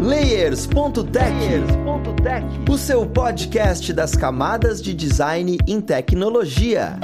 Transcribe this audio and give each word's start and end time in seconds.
Layers.tech, 0.00 1.34
o 2.70 2.78
seu 2.78 3.04
podcast 3.04 3.92
das 3.92 4.16
camadas 4.16 4.80
de 4.80 4.94
design 4.94 5.58
em 5.68 5.78
tecnologia. 5.78 6.98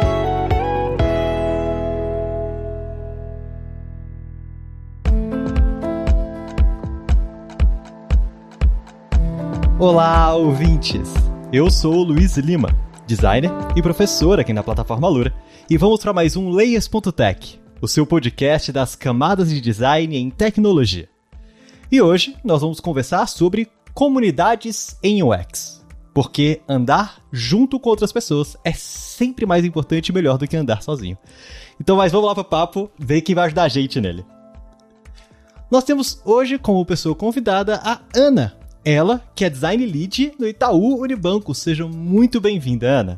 Olá, 9.79 10.35
ouvintes! 10.35 11.13
Eu 11.53 11.71
sou 11.71 11.97
o 11.97 12.03
Luiz 12.03 12.39
Lima, 12.39 12.71
designer 13.07 13.51
e 13.77 13.83
professor 13.83 14.41
aqui 14.41 14.55
na 14.55 14.63
plataforma 14.63 15.07
Lura, 15.07 15.35
e 15.69 15.77
vamos 15.77 16.01
para 16.01 16.15
mais 16.15 16.35
um 16.35 16.49
Layers.tech, 16.49 17.61
o 17.79 17.87
seu 17.87 18.07
podcast 18.07 18.73
das 18.73 18.97
camadas 18.97 19.51
de 19.51 19.61
design 19.61 20.17
em 20.17 20.31
tecnologia. 20.31 21.15
E 21.91 22.03
hoje 22.03 22.37
nós 22.43 22.61
vamos 22.63 22.81
conversar 22.81 23.27
sobre 23.27 23.69
comunidades 23.95 24.99
em 25.03 25.23
UX. 25.23 25.85
Porque 26.13 26.61
andar 26.69 27.23
junto 27.31 27.79
com 27.79 27.91
outras 27.91 28.11
pessoas 28.11 28.57
é 28.65 28.73
sempre 28.73 29.47
mais 29.47 29.65
importante 29.65 30.09
e 30.09 30.13
melhor 30.13 30.37
do 30.37 30.49
que 30.49 30.57
andar 30.57 30.83
sozinho. 30.83 31.17
Então, 31.81 31.97
mas 31.97 32.11
vamos 32.11 32.27
lá 32.27 32.35
para 32.35 32.41
o 32.41 32.45
papo, 32.45 32.91
ver 32.99 33.21
quem 33.21 33.35
vai 33.35 33.47
ajudar 33.47 33.65
a 33.65 33.69
gente 33.69 34.01
nele. 34.01 34.25
Nós 35.71 35.85
temos 35.85 36.21
hoje 36.25 36.59
como 36.59 36.85
pessoa 36.87 37.15
convidada 37.15 37.81
a 37.85 38.01
Ana. 38.17 38.57
Ela, 38.85 39.23
que 39.35 39.45
é 39.45 39.51
design 39.51 39.85
lead 39.85 40.33
no 40.39 40.47
Itaú 40.47 41.01
Unibanco. 41.01 41.55
Seja 41.55 41.87
muito 41.87 42.41
bem-vinda, 42.41 42.87
Ana. 42.89 43.17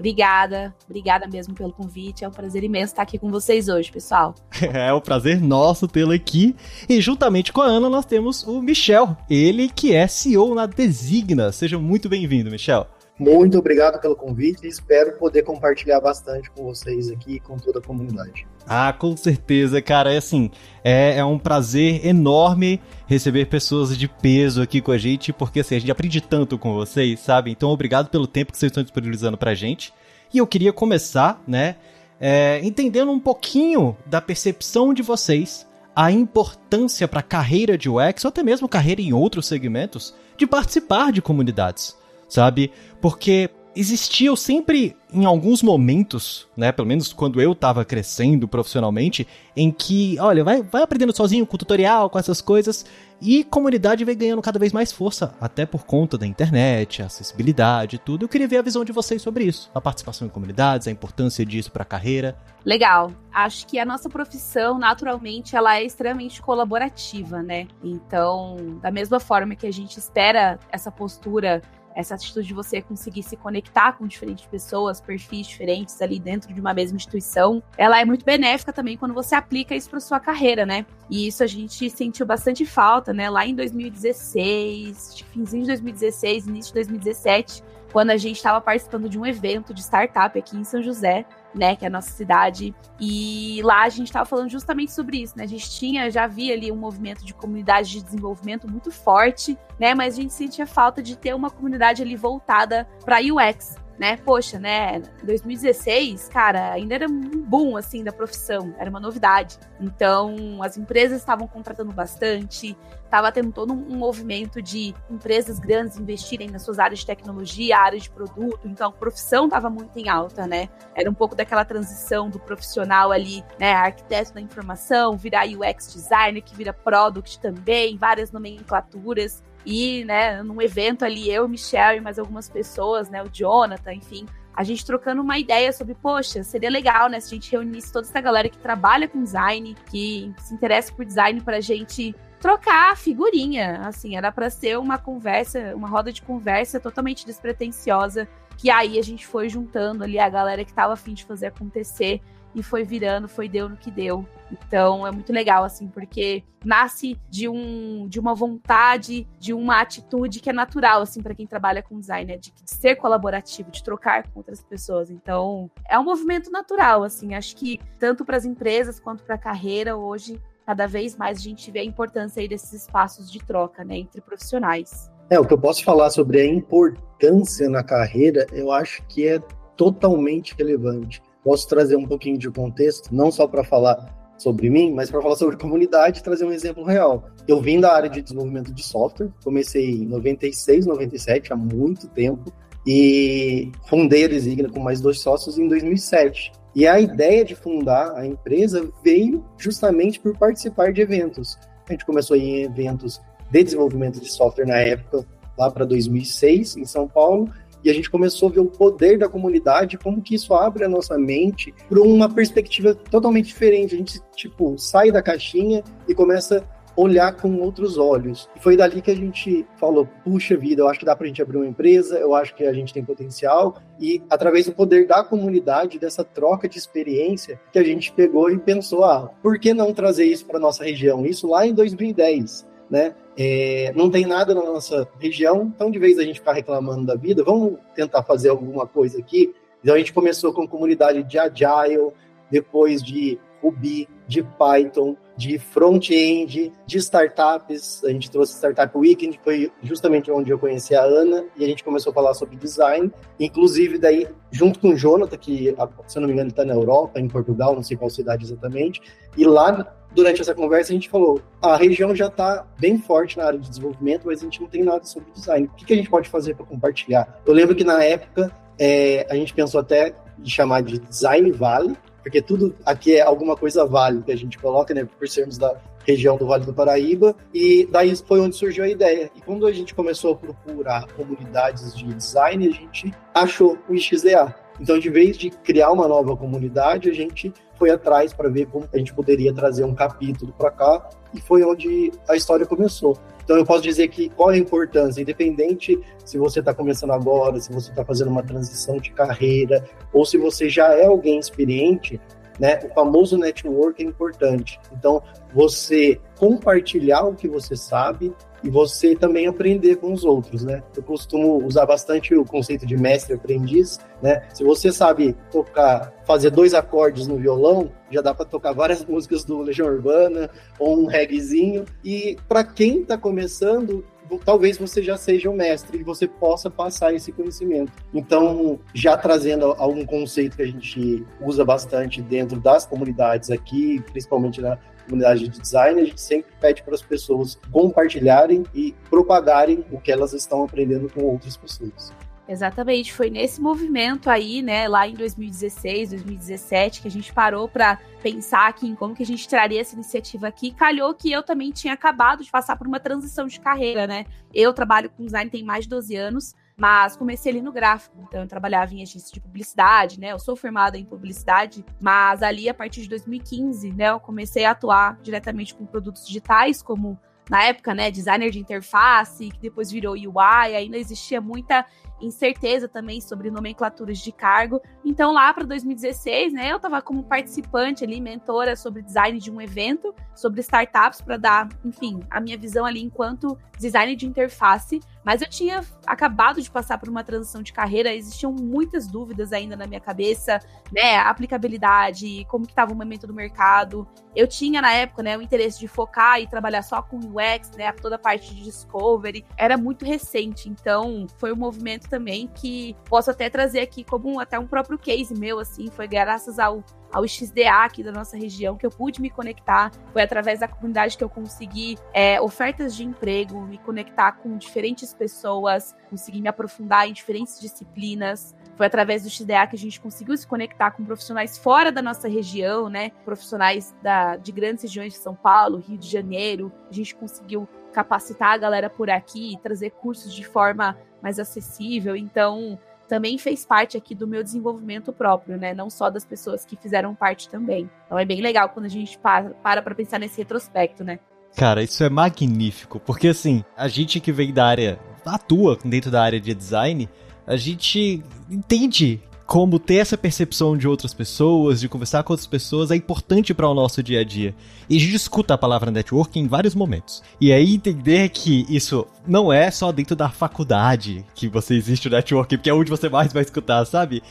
Obrigada, 0.00 0.74
obrigada 0.88 1.28
mesmo 1.28 1.54
pelo 1.54 1.72
convite. 1.72 2.24
É 2.24 2.28
um 2.28 2.30
prazer 2.30 2.64
imenso 2.64 2.92
estar 2.92 3.02
aqui 3.02 3.18
com 3.18 3.30
vocês 3.30 3.68
hoje, 3.68 3.92
pessoal. 3.92 4.34
É 4.72 4.92
um 4.94 5.00
prazer 5.00 5.40
nosso 5.40 5.86
tê-lo 5.86 6.12
aqui. 6.12 6.56
E 6.88 7.00
juntamente 7.00 7.52
com 7.52 7.60
a 7.60 7.66
Ana, 7.66 7.90
nós 7.90 8.06
temos 8.06 8.42
o 8.44 8.62
Michel, 8.62 9.16
ele 9.28 9.68
que 9.68 9.94
é 9.94 10.06
CEO 10.06 10.54
na 10.54 10.64
Designa. 10.64 11.52
Seja 11.52 11.78
muito 11.78 12.08
bem-vindo, 12.08 12.50
Michel. 12.50 12.86
Muito 13.20 13.58
obrigado 13.58 14.00
pelo 14.00 14.16
convite 14.16 14.64
e 14.64 14.68
espero 14.70 15.12
poder 15.18 15.42
compartilhar 15.42 16.00
bastante 16.00 16.50
com 16.52 16.64
vocês 16.64 17.10
aqui 17.10 17.34
e 17.34 17.38
com 17.38 17.58
toda 17.58 17.78
a 17.78 17.82
comunidade. 17.82 18.46
Ah, 18.66 18.94
com 18.94 19.14
certeza, 19.14 19.82
cara. 19.82 20.10
É 20.10 20.16
assim, 20.16 20.50
é, 20.82 21.18
é 21.18 21.24
um 21.24 21.38
prazer 21.38 22.06
enorme 22.06 22.80
receber 23.06 23.44
pessoas 23.44 23.94
de 23.94 24.08
peso 24.08 24.62
aqui 24.62 24.80
com 24.80 24.90
a 24.90 24.96
gente, 24.96 25.34
porque 25.34 25.60
assim, 25.60 25.76
a 25.76 25.78
gente 25.78 25.90
aprende 25.90 26.22
tanto 26.22 26.56
com 26.56 26.72
vocês, 26.72 27.20
sabe? 27.20 27.50
Então, 27.50 27.68
obrigado 27.68 28.08
pelo 28.08 28.26
tempo 28.26 28.52
que 28.52 28.58
vocês 28.58 28.70
estão 28.70 28.82
disponibilizando 28.82 29.36
pra 29.36 29.54
gente. 29.54 29.92
E 30.32 30.38
eu 30.38 30.46
queria 30.46 30.72
começar, 30.72 31.42
né, 31.46 31.76
é, 32.18 32.58
entendendo 32.62 33.12
um 33.12 33.20
pouquinho 33.20 33.98
da 34.06 34.22
percepção 34.22 34.94
de 34.94 35.02
vocês, 35.02 35.66
a 35.94 36.10
importância 36.10 37.06
para 37.06 37.20
a 37.20 37.22
carreira 37.22 37.76
de 37.76 37.90
UX, 37.90 38.24
ou 38.24 38.30
até 38.30 38.42
mesmo 38.42 38.66
carreira 38.66 39.02
em 39.02 39.12
outros 39.12 39.44
segmentos, 39.46 40.14
de 40.38 40.46
participar 40.46 41.12
de 41.12 41.20
comunidades 41.20 41.99
sabe? 42.30 42.72
Porque 43.00 43.50
existiu 43.74 44.36
sempre 44.36 44.96
em 45.12 45.24
alguns 45.24 45.62
momentos, 45.62 46.48
né, 46.56 46.72
pelo 46.72 46.86
menos 46.86 47.12
quando 47.12 47.40
eu 47.40 47.54
tava 47.54 47.84
crescendo 47.84 48.48
profissionalmente, 48.48 49.26
em 49.56 49.70
que, 49.70 50.16
olha, 50.20 50.44
vai, 50.44 50.62
vai 50.62 50.82
aprendendo 50.82 51.14
sozinho 51.14 51.46
com 51.46 51.56
tutorial, 51.56 52.08
com 52.08 52.18
essas 52.18 52.40
coisas, 52.40 52.84
e 53.20 53.44
comunidade 53.44 54.04
vem 54.04 54.16
ganhando 54.16 54.42
cada 54.42 54.58
vez 54.58 54.72
mais 54.72 54.92
força, 54.92 55.34
até 55.40 55.66
por 55.66 55.84
conta 55.84 56.16
da 56.16 56.26
internet, 56.26 57.02
acessibilidade 57.02 57.96
e 57.96 57.98
tudo. 57.98 58.24
Eu 58.24 58.28
queria 58.28 58.48
ver 58.48 58.58
a 58.58 58.62
visão 58.62 58.84
de 58.84 58.92
vocês 58.92 59.20
sobre 59.20 59.44
isso, 59.44 59.70
a 59.74 59.80
participação 59.80 60.26
em 60.26 60.30
comunidades, 60.30 60.86
a 60.86 60.90
importância 60.90 61.44
disso 61.44 61.70
para 61.70 61.82
a 61.82 61.86
carreira. 61.86 62.36
Legal. 62.64 63.12
Acho 63.32 63.66
que 63.66 63.78
a 63.78 63.84
nossa 63.84 64.08
profissão, 64.08 64.78
naturalmente, 64.78 65.56
ela 65.56 65.76
é 65.76 65.84
extremamente 65.84 66.40
colaborativa, 66.40 67.42
né? 67.42 67.66
Então, 67.82 68.78
da 68.80 68.90
mesma 68.90 69.20
forma 69.20 69.54
que 69.54 69.66
a 69.66 69.72
gente 69.72 69.98
espera 69.98 70.58
essa 70.70 70.90
postura 70.90 71.62
essa 71.94 72.14
atitude 72.14 72.48
de 72.48 72.54
você 72.54 72.80
conseguir 72.80 73.22
se 73.22 73.36
conectar 73.36 73.92
com 73.92 74.06
diferentes 74.06 74.46
pessoas, 74.46 75.00
perfis 75.00 75.46
diferentes 75.46 76.00
ali 76.00 76.18
dentro 76.18 76.52
de 76.52 76.60
uma 76.60 76.72
mesma 76.72 76.96
instituição, 76.96 77.62
ela 77.76 78.00
é 78.00 78.04
muito 78.04 78.24
benéfica 78.24 78.72
também 78.72 78.96
quando 78.96 79.14
você 79.14 79.34
aplica 79.34 79.74
isso 79.74 79.90
para 79.90 80.00
sua 80.00 80.20
carreira, 80.20 80.64
né? 80.64 80.86
E 81.08 81.26
isso 81.26 81.42
a 81.42 81.46
gente 81.46 81.88
sentiu 81.90 82.24
bastante 82.24 82.64
falta, 82.64 83.12
né? 83.12 83.28
Lá 83.28 83.46
em 83.46 83.54
2016, 83.54 85.24
finzinho 85.32 85.62
de 85.62 85.68
2016, 85.68 86.46
início 86.46 86.70
de 86.70 86.74
2017, 86.74 87.62
quando 87.92 88.10
a 88.10 88.16
gente 88.16 88.36
estava 88.36 88.60
participando 88.60 89.08
de 89.08 89.18
um 89.18 89.26
evento 89.26 89.74
de 89.74 89.80
startup 89.80 90.38
aqui 90.38 90.56
em 90.56 90.64
São 90.64 90.82
José, 90.82 91.26
né, 91.54 91.76
que 91.76 91.84
é 91.84 91.88
a 91.88 91.90
nossa 91.90 92.10
cidade. 92.10 92.74
E 93.00 93.60
lá 93.62 93.82
a 93.82 93.88
gente 93.88 94.06
estava 94.06 94.24
falando 94.24 94.50
justamente 94.50 94.92
sobre 94.92 95.18
isso, 95.22 95.36
né? 95.36 95.44
A 95.44 95.48
gente 95.48 95.70
tinha, 95.70 96.10
já 96.10 96.24
havia 96.24 96.54
ali 96.54 96.70
um 96.70 96.76
movimento 96.76 97.24
de 97.24 97.34
comunidade 97.34 97.90
de 97.90 98.02
desenvolvimento 98.02 98.70
muito 98.70 98.90
forte, 98.90 99.58
né? 99.78 99.94
Mas 99.94 100.14
a 100.14 100.22
gente 100.22 100.32
sentia 100.32 100.66
falta 100.66 101.02
de 101.02 101.16
ter 101.16 101.34
uma 101.34 101.50
comunidade 101.50 102.02
ali 102.02 102.16
voltada 102.16 102.86
para 103.04 103.18
UX, 103.18 103.76
né? 104.00 104.16
Poxa, 104.16 104.58
né? 104.58 105.02
2016, 105.22 106.30
cara, 106.30 106.72
ainda 106.72 106.94
era 106.94 107.06
um 107.06 107.20
boom 107.42 107.76
assim 107.76 108.02
da 108.02 108.10
profissão, 108.10 108.74
era 108.78 108.88
uma 108.88 108.98
novidade. 108.98 109.58
Então, 109.78 110.62
as 110.62 110.78
empresas 110.78 111.18
estavam 111.18 111.46
contratando 111.46 111.92
bastante, 111.92 112.74
estava 113.04 113.30
tendo 113.30 113.52
todo 113.52 113.74
um 113.74 113.96
movimento 113.98 114.62
de 114.62 114.94
empresas 115.10 115.58
grandes 115.58 115.98
investirem 115.98 116.48
nas 116.48 116.62
suas 116.62 116.78
áreas 116.78 117.00
de 117.00 117.06
tecnologia, 117.06 117.76
áreas 117.76 118.04
de 118.04 118.10
produto, 118.10 118.66
então 118.66 118.88
a 118.88 118.92
profissão 118.92 119.44
estava 119.44 119.68
muito 119.68 119.94
em 119.98 120.08
alta, 120.08 120.46
né? 120.46 120.70
Era 120.94 121.10
um 121.10 121.14
pouco 121.14 121.34
daquela 121.34 121.64
transição 121.66 122.30
do 122.30 122.40
profissional 122.40 123.12
ali, 123.12 123.44
né, 123.58 123.74
arquiteto 123.74 124.32
da 124.32 124.40
informação, 124.40 125.14
virar 125.14 125.44
UX 125.44 125.92
designer, 125.92 126.40
que 126.40 126.56
vira 126.56 126.72
product 126.72 127.38
também, 127.38 127.98
várias 127.98 128.32
nomenclaturas. 128.32 129.42
E, 129.64 130.04
né, 130.04 130.42
num 130.42 130.60
evento 130.60 131.04
ali, 131.04 131.30
eu, 131.30 131.48
Michelle 131.48 131.98
e 131.98 132.00
mais 132.00 132.18
algumas 132.18 132.48
pessoas, 132.48 133.10
né, 133.10 133.22
o 133.22 133.28
Jonathan, 133.28 133.94
enfim, 133.94 134.26
a 134.54 134.64
gente 134.64 134.84
trocando 134.84 135.22
uma 135.22 135.38
ideia 135.38 135.72
sobre, 135.72 135.94
poxa, 135.94 136.42
seria 136.42 136.70
legal, 136.70 137.08
né, 137.08 137.20
se 137.20 137.28
a 137.28 137.34
gente 137.34 137.52
reunisse 137.52 137.92
toda 137.92 138.06
essa 138.06 138.20
galera 138.20 138.48
que 138.48 138.58
trabalha 138.58 139.06
com 139.08 139.22
design, 139.22 139.76
que 139.90 140.32
se 140.38 140.54
interessa 140.54 140.92
por 140.92 141.04
design 141.04 141.40
para 141.40 141.58
a 141.58 141.60
gente 141.60 142.14
trocar 142.40 142.96
figurinha, 142.96 143.80
assim, 143.84 144.16
era 144.16 144.32
para 144.32 144.48
ser 144.48 144.78
uma 144.78 144.98
conversa, 144.98 145.74
uma 145.76 145.88
roda 145.88 146.10
de 146.10 146.22
conversa 146.22 146.80
totalmente 146.80 147.26
despretensiosa, 147.26 148.26
que 148.56 148.70
aí 148.70 148.98
a 148.98 149.02
gente 149.02 149.26
foi 149.26 149.48
juntando 149.48 150.04
ali 150.04 150.18
a 150.18 150.28
galera 150.28 150.64
que 150.64 150.72
tava 150.72 150.94
afim 150.94 151.14
de 151.14 151.24
fazer 151.24 151.46
acontecer 151.46 152.20
e 152.54 152.62
foi 152.62 152.84
virando, 152.84 153.28
foi 153.28 153.48
deu 153.48 153.68
no 153.68 153.76
que 153.76 153.90
deu. 153.90 154.26
Então 154.50 155.06
é 155.06 155.10
muito 155.10 155.32
legal, 155.32 155.62
assim, 155.62 155.86
porque 155.86 156.42
nasce 156.64 157.16
de, 157.28 157.48
um, 157.48 158.06
de 158.08 158.18
uma 158.18 158.34
vontade, 158.34 159.26
de 159.38 159.52
uma 159.52 159.80
atitude 159.80 160.40
que 160.40 160.50
é 160.50 160.52
natural, 160.52 161.02
assim, 161.02 161.22
para 161.22 161.34
quem 161.34 161.46
trabalha 161.46 161.82
com 161.82 161.98
design, 161.98 162.32
né? 162.32 162.38
de, 162.38 162.50
de, 162.52 162.70
ser 162.70 162.96
colaborativo, 162.96 163.70
de 163.70 163.82
trocar 163.82 164.24
com 164.24 164.40
outras 164.40 164.62
pessoas. 164.62 165.10
Então 165.10 165.70
é 165.88 165.98
um 165.98 166.04
movimento 166.04 166.50
natural, 166.50 167.04
assim. 167.04 167.34
Acho 167.34 167.56
que 167.56 167.80
tanto 167.98 168.24
para 168.24 168.36
as 168.36 168.44
empresas 168.44 168.98
quanto 168.98 169.22
para 169.22 169.36
a 169.36 169.38
carreira 169.38 169.96
hoje, 169.96 170.40
cada 170.66 170.86
vez 170.86 171.16
mais 171.16 171.38
a 171.38 171.42
gente 171.42 171.70
vê 171.70 171.80
a 171.80 171.84
importância 171.84 172.40
aí 172.40 172.48
desses 172.48 172.72
espaços 172.72 173.30
de 173.30 173.38
troca, 173.38 173.84
né, 173.84 173.98
entre 173.98 174.20
profissionais. 174.20 175.10
É, 175.28 175.38
o 175.38 175.46
que 175.46 175.54
eu 175.54 175.58
posso 175.58 175.84
falar 175.84 176.10
sobre 176.10 176.40
a 176.40 176.44
importância 176.44 177.68
na 177.68 177.84
carreira, 177.84 178.46
eu 178.52 178.72
acho 178.72 179.00
que 179.06 179.28
é 179.28 179.38
totalmente 179.76 180.54
relevante 180.58 181.22
posso 181.44 181.68
trazer 181.68 181.96
um 181.96 182.06
pouquinho 182.06 182.38
de 182.38 182.50
contexto, 182.50 183.14
não 183.14 183.30
só 183.30 183.46
para 183.46 183.64
falar 183.64 184.18
sobre 184.38 184.70
mim, 184.70 184.92
mas 184.92 185.10
para 185.10 185.20
falar 185.20 185.36
sobre 185.36 185.56
comunidade 185.56 186.20
e 186.20 186.22
trazer 186.22 186.44
um 186.44 186.52
exemplo 186.52 186.82
real. 186.82 187.24
Eu 187.46 187.60
vim 187.60 187.78
da 187.78 187.92
área 187.92 188.08
de 188.08 188.22
desenvolvimento 188.22 188.72
de 188.72 188.82
software, 188.82 189.28
comecei 189.44 190.02
em 190.02 190.06
96, 190.06 190.86
97, 190.86 191.52
há 191.52 191.56
muito 191.56 192.08
tempo, 192.08 192.52
e 192.86 193.70
fundei 193.86 194.24
a 194.24 194.28
Designa 194.28 194.70
com 194.70 194.80
mais 194.80 195.00
dois 195.00 195.20
sócios 195.20 195.58
em 195.58 195.68
2007. 195.68 196.52
E 196.74 196.86
a 196.86 197.00
ideia 197.00 197.44
de 197.44 197.54
fundar 197.54 198.14
a 198.16 198.26
empresa 198.26 198.88
veio 199.04 199.44
justamente 199.58 200.18
por 200.18 200.36
participar 200.38 200.92
de 200.92 201.02
eventos. 201.02 201.58
A 201.88 201.92
gente 201.92 202.06
começou 202.06 202.36
em 202.36 202.62
eventos 202.62 203.20
de 203.50 203.64
desenvolvimento 203.64 204.20
de 204.20 204.30
software 204.30 204.66
na 204.66 204.76
época, 204.76 205.26
lá 205.58 205.70
para 205.70 205.84
2006, 205.84 206.76
em 206.76 206.84
São 206.84 207.06
Paulo, 207.08 207.50
e 207.84 207.90
a 207.90 207.94
gente 207.94 208.10
começou 208.10 208.48
a 208.48 208.52
ver 208.52 208.60
o 208.60 208.66
poder 208.66 209.18
da 209.18 209.28
comunidade, 209.28 209.98
como 209.98 210.22
que 210.22 210.34
isso 210.34 210.54
abre 210.54 210.84
a 210.84 210.88
nossa 210.88 211.18
mente 211.18 211.74
para 211.88 212.00
uma 212.00 212.28
perspectiva 212.28 212.94
totalmente 212.94 213.46
diferente. 213.46 213.94
A 213.94 213.98
gente, 213.98 214.20
tipo, 214.34 214.78
sai 214.78 215.10
da 215.10 215.22
caixinha 215.22 215.82
e 216.08 216.14
começa 216.14 216.64
olhar 216.96 217.34
com 217.34 217.58
outros 217.60 217.96
olhos. 217.98 218.48
E 218.56 218.60
foi 218.60 218.76
dali 218.76 219.00
que 219.00 219.10
a 219.10 219.16
gente 219.16 219.66
falou: 219.76 220.06
puxa 220.24 220.56
vida, 220.56 220.82
eu 220.82 220.88
acho 220.88 220.98
que 220.98 221.06
dá 221.06 221.16
para 221.16 221.24
a 221.24 221.28
gente 221.28 221.42
abrir 221.42 221.56
uma 221.56 221.66
empresa, 221.66 222.18
eu 222.18 222.34
acho 222.34 222.54
que 222.54 222.64
a 222.64 222.72
gente 222.72 222.92
tem 222.92 223.04
potencial. 223.04 223.80
E 223.98 224.22
através 224.28 224.66
do 224.66 224.72
poder 224.72 225.06
da 225.06 225.22
comunidade, 225.24 225.98
dessa 225.98 226.24
troca 226.24 226.68
de 226.68 226.78
experiência, 226.78 227.60
que 227.72 227.78
a 227.78 227.84
gente 227.84 228.12
pegou 228.12 228.50
e 228.50 228.58
pensou: 228.58 229.04
ah, 229.04 229.30
por 229.42 229.58
que 229.58 229.72
não 229.72 229.94
trazer 229.94 230.24
isso 230.24 230.46
para 230.46 230.58
nossa 230.58 230.84
região? 230.84 231.24
Isso 231.24 231.48
lá 231.48 231.66
em 231.66 231.74
2010 231.74 232.69
né? 232.90 233.14
É, 233.38 233.92
não 233.94 234.10
tem 234.10 234.26
nada 234.26 234.54
na 234.54 234.62
nossa 234.62 235.08
região, 235.18 235.72
então 235.74 235.90
de 235.90 235.98
vez 235.98 236.18
a 236.18 236.22
gente 236.22 236.40
ficar 236.40 236.52
reclamando 236.52 237.06
da 237.06 237.14
vida, 237.14 237.44
vamos 237.44 237.78
tentar 237.94 238.22
fazer 238.22 238.48
alguma 238.48 238.86
coisa 238.86 239.18
aqui. 239.18 239.54
Então 239.82 239.94
a 239.94 239.98
gente 239.98 240.12
começou 240.12 240.52
com 240.52 240.66
comunidade 240.66 241.22
de 241.22 241.38
Agile, 241.38 242.10
depois 242.50 243.02
de 243.02 243.38
Ruby, 243.62 244.08
de 244.26 244.42
Python, 244.42 245.16
de 245.36 245.58
front-end, 245.58 246.72
de 246.86 246.98
startups. 246.98 248.02
A 248.04 248.10
gente 248.10 248.30
trouxe 248.30 248.54
Startup 248.54 248.96
Weekend, 248.96 249.40
foi 249.42 249.70
justamente 249.82 250.30
onde 250.30 250.50
eu 250.50 250.58
conheci 250.58 250.94
a 250.94 251.02
Ana, 251.02 251.44
e 251.56 251.64
a 251.64 251.66
gente 251.66 251.84
começou 251.84 252.10
a 252.10 252.14
falar 252.14 252.34
sobre 252.34 252.56
design. 252.56 253.10
Inclusive, 253.38 253.98
daí, 253.98 254.26
junto 254.50 254.78
com 254.80 254.90
o 254.90 254.96
Jonathan, 254.96 255.36
que, 255.36 255.74
se 256.06 256.18
eu 256.18 256.20
não 256.20 256.28
me 256.28 256.34
engano, 256.34 256.50
está 256.50 256.64
na 256.64 256.74
Europa, 256.74 257.20
em 257.20 257.28
Portugal, 257.28 257.74
não 257.74 257.82
sei 257.82 257.96
qual 257.96 258.10
cidade 258.10 258.44
exatamente. 258.44 259.00
E 259.36 259.44
lá, 259.44 259.94
durante 260.12 260.40
essa 260.40 260.54
conversa, 260.54 260.92
a 260.92 260.94
gente 260.94 261.08
falou: 261.08 261.40
a 261.60 261.76
região 261.76 262.14
já 262.14 262.26
está 262.26 262.66
bem 262.78 262.98
forte 262.98 263.38
na 263.38 263.44
área 263.44 263.58
de 263.58 263.68
desenvolvimento, 263.68 264.26
mas 264.26 264.40
a 264.40 264.44
gente 264.44 264.60
não 264.60 264.68
tem 264.68 264.82
nada 264.82 265.04
sobre 265.04 265.30
design. 265.32 265.66
O 265.66 265.76
que, 265.76 265.84
que 265.84 265.92
a 265.92 265.96
gente 265.96 266.10
pode 266.10 266.28
fazer 266.28 266.54
para 266.54 266.66
compartilhar? 266.66 267.40
Eu 267.46 267.52
lembro 267.52 267.74
que 267.74 267.84
na 267.84 268.02
época 268.02 268.50
é, 268.78 269.26
a 269.30 269.34
gente 269.34 269.52
pensou 269.52 269.80
até 269.80 270.14
de 270.38 270.50
chamar 270.50 270.82
de 270.82 270.98
Design 270.98 271.50
Vale, 271.52 271.96
porque 272.22 272.40
tudo 272.40 272.74
aqui 272.84 273.16
é 273.16 273.20
alguma 273.20 273.56
coisa 273.56 273.84
vale 273.84 274.22
que 274.22 274.32
a 274.32 274.36
gente 274.36 274.58
coloca, 274.58 274.92
né, 274.94 275.06
por 275.18 275.28
sermos 275.28 275.58
da 275.58 275.76
região 276.06 276.36
do 276.36 276.46
Vale 276.46 276.64
do 276.64 276.72
Paraíba, 276.72 277.36
e 277.52 277.86
daí 277.90 278.14
foi 278.16 278.40
onde 278.40 278.56
surgiu 278.56 278.84
a 278.84 278.88
ideia. 278.88 279.30
E 279.34 279.40
quando 279.40 279.66
a 279.66 279.72
gente 279.72 279.94
começou 279.94 280.32
a 280.32 280.36
procurar 280.36 281.06
comunidades 281.12 281.94
de 281.94 282.04
design, 282.04 282.66
a 282.66 282.70
gente 282.70 283.12
achou 283.34 283.78
o 283.88 283.96
XDA. 283.96 284.54
Então, 284.80 284.98
de 284.98 285.10
vez 285.10 285.36
de 285.36 285.50
criar 285.50 285.92
uma 285.92 286.08
nova 286.08 286.36
comunidade, 286.36 287.10
a 287.10 287.14
gente 287.14 287.52
foi 287.76 287.90
atrás 287.90 288.32
para 288.32 288.48
ver 288.48 288.66
como 288.66 288.88
a 288.92 288.98
gente 288.98 289.14
poderia 289.14 289.52
trazer 289.52 289.84
um 289.84 289.94
capítulo 289.94 290.52
para 290.56 290.70
cá, 290.70 291.08
e 291.34 291.40
foi 291.40 291.62
onde 291.64 292.10
a 292.28 292.36
história 292.36 292.66
começou. 292.66 293.16
Então 293.44 293.56
eu 293.56 293.64
posso 293.64 293.82
dizer 293.82 294.08
que 294.08 294.28
qual 294.28 294.50
é 294.50 294.54
a 294.54 294.58
importância, 294.58 295.20
independente 295.20 295.98
se 296.24 296.38
você 296.38 296.60
está 296.60 296.72
começando 296.74 297.12
agora, 297.12 297.58
se 297.58 297.72
você 297.72 297.90
está 297.90 298.04
fazendo 298.04 298.30
uma 298.30 298.42
transição 298.42 298.96
de 298.98 299.10
carreira, 299.10 299.84
ou 300.12 300.24
se 300.24 300.36
você 300.36 300.68
já 300.68 300.94
é 300.94 301.06
alguém 301.06 301.38
experiente, 301.38 302.20
né? 302.58 302.78
O 302.84 302.94
famoso 302.94 303.38
network 303.38 304.02
é 304.02 304.06
importante. 304.06 304.78
Então, 304.92 305.22
você 305.54 306.20
compartilhar 306.40 307.24
o 307.24 307.34
que 307.34 307.46
você 307.46 307.76
sabe 307.76 308.32
e 308.64 308.70
você 308.70 309.14
também 309.14 309.46
aprender 309.46 309.96
com 309.96 310.10
os 310.10 310.24
outros, 310.24 310.64
né? 310.64 310.82
Eu 310.96 311.02
costumo 311.02 311.62
usar 311.62 311.84
bastante 311.84 312.34
o 312.34 312.46
conceito 312.46 312.86
de 312.86 312.96
mestre-aprendiz, 312.96 314.00
né? 314.22 314.48
Se 314.54 314.64
você 314.64 314.90
sabe 314.90 315.36
tocar, 315.52 316.10
fazer 316.24 316.48
dois 316.48 316.72
acordes 316.72 317.26
no 317.26 317.36
violão, 317.36 317.92
já 318.10 318.22
dá 318.22 318.32
para 318.32 318.46
tocar 318.46 318.72
várias 318.72 319.04
músicas 319.06 319.44
do 319.44 319.60
Legião 319.60 319.86
Urbana 319.86 320.48
ou 320.78 320.98
um 320.98 321.04
reggaezinho. 321.04 321.84
E 322.02 322.38
para 322.48 322.64
quem 322.64 323.02
está 323.02 323.18
começando, 323.18 324.02
talvez 324.38 324.78
você 324.78 325.02
já 325.02 325.18
seja 325.18 325.50
um 325.50 325.54
mestre 325.54 325.98
e 325.98 326.02
você 326.02 326.26
possa 326.26 326.70
passar 326.70 327.12
esse 327.12 327.32
conhecimento. 327.32 327.92
Então, 328.14 328.80
já 328.94 329.14
trazendo 329.14 329.74
algum 329.76 330.06
conceito 330.06 330.56
que 330.56 330.62
a 330.62 330.66
gente 330.66 331.26
usa 331.38 331.66
bastante 331.66 332.22
dentro 332.22 332.58
das 332.58 332.86
comunidades 332.86 333.50
aqui, 333.50 334.02
principalmente 334.10 334.62
na 334.62 334.78
comunidade 335.10 335.48
de 335.48 335.60
design, 335.60 336.00
a 336.00 336.04
gente 336.04 336.20
sempre 336.20 336.52
pede 336.60 336.82
para 336.82 336.94
as 336.94 337.02
pessoas 337.02 337.58
compartilharem 337.72 338.64
e 338.74 338.94
propagarem 339.10 339.84
o 339.90 340.00
que 340.00 340.12
elas 340.12 340.32
estão 340.32 340.64
aprendendo 340.64 341.10
com 341.12 341.24
outras 341.24 341.56
pessoas. 341.56 342.12
Exatamente, 342.48 343.12
foi 343.12 343.30
nesse 343.30 343.60
movimento 343.60 344.28
aí, 344.28 344.60
né, 344.60 344.88
lá 344.88 345.06
em 345.06 345.14
2016, 345.14 346.10
2017, 346.10 347.00
que 347.00 347.06
a 347.06 347.10
gente 347.10 347.32
parou 347.32 347.68
para 347.68 348.00
pensar 348.20 348.66
aqui 348.66 348.88
em 348.88 348.94
como 348.96 349.14
que 349.14 349.22
a 349.22 349.26
gente 349.26 349.48
traria 349.48 349.80
essa 349.80 349.94
iniciativa 349.94 350.48
aqui. 350.48 350.72
Calhou 350.72 351.14
que 351.14 351.30
eu 351.30 351.44
também 351.44 351.70
tinha 351.70 351.94
acabado 351.94 352.42
de 352.42 352.50
passar 352.50 352.76
por 352.76 352.88
uma 352.88 352.98
transição 352.98 353.46
de 353.46 353.60
carreira, 353.60 354.04
né? 354.04 354.26
Eu 354.52 354.72
trabalho 354.72 355.08
com 355.10 355.24
design 355.24 355.48
tem 355.48 355.62
mais 355.62 355.84
de 355.84 355.90
12 355.90 356.16
anos, 356.16 356.54
mas 356.80 357.14
comecei 357.14 357.52
ali 357.52 357.60
no 357.60 357.70
gráfico, 357.70 358.16
então 358.26 358.40
eu 358.40 358.48
trabalhava 358.48 358.94
em 358.94 359.02
agência 359.02 359.30
de 359.30 359.38
publicidade, 359.38 360.18
né? 360.18 360.32
Eu 360.32 360.38
sou 360.38 360.56
formada 360.56 360.96
em 360.96 361.04
publicidade, 361.04 361.84
mas 362.00 362.42
ali 362.42 362.70
a 362.70 362.74
partir 362.74 363.02
de 363.02 363.08
2015, 363.10 363.92
né, 363.92 364.08
eu 364.08 364.18
comecei 364.18 364.64
a 364.64 364.70
atuar 364.70 365.18
diretamente 365.20 365.74
com 365.74 365.84
produtos 365.84 366.26
digitais 366.26 366.80
como 366.82 367.20
na 367.50 367.64
época, 367.64 367.94
né, 367.94 368.10
designer 368.10 368.50
de 368.50 368.60
interface, 368.60 369.50
que 369.50 369.60
depois 369.60 369.90
virou 369.90 370.14
UI, 370.14 370.74
ainda 370.74 370.96
existia 370.96 371.38
muita 371.38 371.84
incerteza 372.20 372.88
também 372.88 373.20
sobre 373.20 373.50
nomenclaturas 373.50 374.18
de 374.18 374.32
cargo. 374.32 374.80
Então, 375.04 375.32
lá 375.32 375.52
para 375.52 375.64
2016, 375.64 376.52
né, 376.52 376.70
eu 376.72 376.76
estava 376.76 377.00
como 377.00 377.22
participante 377.22 378.04
ali, 378.04 378.20
mentora 378.20 378.76
sobre 378.76 379.02
design 379.02 379.38
de 379.38 379.50
um 379.50 379.60
evento, 379.60 380.14
sobre 380.34 380.60
startups, 380.60 381.20
para 381.20 381.36
dar, 381.36 381.68
enfim, 381.84 382.20
a 382.30 382.40
minha 382.40 382.56
visão 382.56 382.84
ali 382.84 383.02
enquanto 383.02 383.58
designer 383.78 384.16
de 384.16 384.26
interface. 384.26 385.00
Mas 385.24 385.42
eu 385.42 385.48
tinha 385.48 385.82
acabado 386.06 386.60
de 386.60 386.70
passar 386.70 386.98
por 386.98 387.08
uma 387.08 387.22
transição 387.22 387.62
de 387.62 387.72
carreira, 387.72 388.14
existiam 388.14 388.52
muitas 388.52 389.06
dúvidas 389.06 389.52
ainda 389.52 389.76
na 389.76 389.86
minha 389.86 390.00
cabeça, 390.00 390.58
né? 390.92 391.16
Aplicabilidade, 391.16 392.44
como 392.48 392.64
que 392.64 392.72
estava 392.72 392.92
o 392.92 392.96
momento 392.96 393.26
do 393.26 393.34
mercado. 393.34 394.08
Eu 394.34 394.46
tinha 394.46 394.80
na 394.80 394.92
época, 394.92 395.22
né, 395.22 395.36
o 395.36 395.42
interesse 395.42 395.78
de 395.78 395.88
focar 395.88 396.40
e 396.40 396.46
trabalhar 396.46 396.82
só 396.82 397.02
com 397.02 397.16
UX, 397.16 397.70
né, 397.76 397.92
toda 397.92 398.16
a 398.16 398.18
parte 398.18 398.54
de 398.54 398.62
discovery. 398.62 399.44
Era 399.56 399.76
muito 399.76 400.04
recente, 400.04 400.68
então 400.68 401.26
foi 401.38 401.52
um 401.52 401.56
movimento 401.56 402.08
também 402.10 402.48
que 402.48 402.94
posso 403.08 403.30
até 403.30 403.48
trazer 403.48 403.80
aqui 403.80 404.04
como 404.04 404.38
até 404.38 404.58
um 404.58 404.66
próprio 404.66 404.98
case 404.98 405.32
meu, 405.34 405.58
assim, 405.58 405.88
foi 405.90 406.06
graças 406.06 406.58
ao 406.58 406.84
ao 407.12 407.26
XDA 407.26 407.84
aqui 407.84 408.02
da 408.02 408.12
nossa 408.12 408.36
região, 408.36 408.76
que 408.76 408.86
eu 408.86 408.90
pude 408.90 409.20
me 409.20 409.28
conectar. 409.30 409.90
Foi 410.12 410.22
através 410.22 410.60
da 410.60 410.68
comunidade 410.68 411.18
que 411.18 411.24
eu 411.24 411.28
consegui 411.28 411.98
é, 412.12 412.40
ofertas 412.40 412.94
de 412.94 413.04
emprego, 413.04 413.60
me 413.62 413.78
conectar 413.78 414.32
com 414.32 414.56
diferentes 414.56 415.12
pessoas, 415.12 415.94
consegui 416.08 416.40
me 416.40 416.48
aprofundar 416.48 417.08
em 417.08 417.12
diferentes 417.12 417.60
disciplinas. 417.60 418.54
Foi 418.80 418.86
através 418.86 419.24
do 419.24 419.28
XDA 419.28 419.66
que 419.66 419.76
a 419.76 419.78
gente 419.78 420.00
conseguiu 420.00 420.34
se 420.38 420.46
conectar 420.46 420.90
com 420.92 421.04
profissionais 421.04 421.58
fora 421.58 421.92
da 421.92 422.00
nossa 422.00 422.26
região, 422.26 422.88
né? 422.88 423.10
Profissionais 423.26 423.94
da, 424.02 424.36
de 424.36 424.50
grandes 424.50 424.84
regiões 424.84 425.12
de 425.12 425.18
São 425.18 425.34
Paulo, 425.34 425.84
Rio 425.86 425.98
de 425.98 426.08
Janeiro. 426.08 426.72
A 426.88 426.94
gente 426.94 427.14
conseguiu 427.14 427.68
capacitar 427.92 428.52
a 428.54 428.56
galera 428.56 428.88
por 428.88 429.10
aqui, 429.10 429.58
trazer 429.62 429.90
cursos 429.90 430.34
de 430.34 430.46
forma 430.46 430.96
mais 431.22 431.38
acessível. 431.38 432.16
Então, 432.16 432.78
também 433.06 433.36
fez 433.36 433.66
parte 433.66 433.98
aqui 433.98 434.14
do 434.14 434.26
meu 434.26 434.42
desenvolvimento 434.42 435.12
próprio, 435.12 435.58
né? 435.58 435.74
Não 435.74 435.90
só 435.90 436.08
das 436.08 436.24
pessoas 436.24 436.64
que 436.64 436.74
fizeram 436.74 437.14
parte 437.14 437.50
também. 437.50 437.86
Então 438.06 438.18
é 438.18 438.24
bem 438.24 438.40
legal 438.40 438.70
quando 438.70 438.86
a 438.86 438.88
gente 438.88 439.18
para 439.18 439.50
para 439.62 439.94
pensar 439.94 440.18
nesse 440.18 440.38
retrospecto, 440.38 441.04
né? 441.04 441.18
Cara, 441.54 441.82
isso 441.82 442.02
é 442.02 442.08
magnífico, 442.08 442.98
porque 442.98 443.28
assim, 443.28 443.62
a 443.76 443.88
gente 443.88 444.20
que 444.20 444.32
vem 444.32 444.54
da 444.54 444.64
área, 444.64 444.98
atua 445.26 445.76
dentro 445.84 446.10
da 446.10 446.22
área 446.22 446.40
de 446.40 446.54
design, 446.54 447.10
a 447.46 447.56
gente 447.56 448.22
entende 448.50 449.20
como 449.50 449.80
ter 449.80 449.96
essa 449.96 450.16
percepção 450.16 450.76
de 450.76 450.86
outras 450.86 451.12
pessoas, 451.12 451.80
de 451.80 451.88
conversar 451.88 452.22
com 452.22 452.32
outras 452.32 452.46
pessoas 452.46 452.92
é 452.92 452.94
importante 452.94 453.52
para 453.52 453.68
o 453.68 453.74
nosso 453.74 454.00
dia 454.00 454.20
a 454.20 454.24
dia. 454.24 454.54
E 454.88 454.96
a 454.96 455.00
gente 455.00 455.16
escuta 455.16 455.54
a 455.54 455.58
palavra 455.58 455.90
networking 455.90 456.42
em 456.42 456.46
vários 456.46 456.72
momentos. 456.72 457.20
E 457.40 457.52
aí 457.52 457.74
entender 457.74 458.28
que 458.28 458.64
isso 458.68 459.04
não 459.26 459.52
é 459.52 459.68
só 459.72 459.90
dentro 459.90 460.14
da 460.14 460.28
faculdade 460.28 461.24
que 461.34 461.48
você 461.48 461.74
existe 461.74 462.06
o 462.06 462.10
networking, 462.12 462.58
porque 462.58 462.70
é 462.70 462.72
onde 462.74 462.90
você 462.90 463.08
mais 463.08 463.32
vai 463.32 463.42
escutar, 463.42 463.84
sabe? 463.86 464.22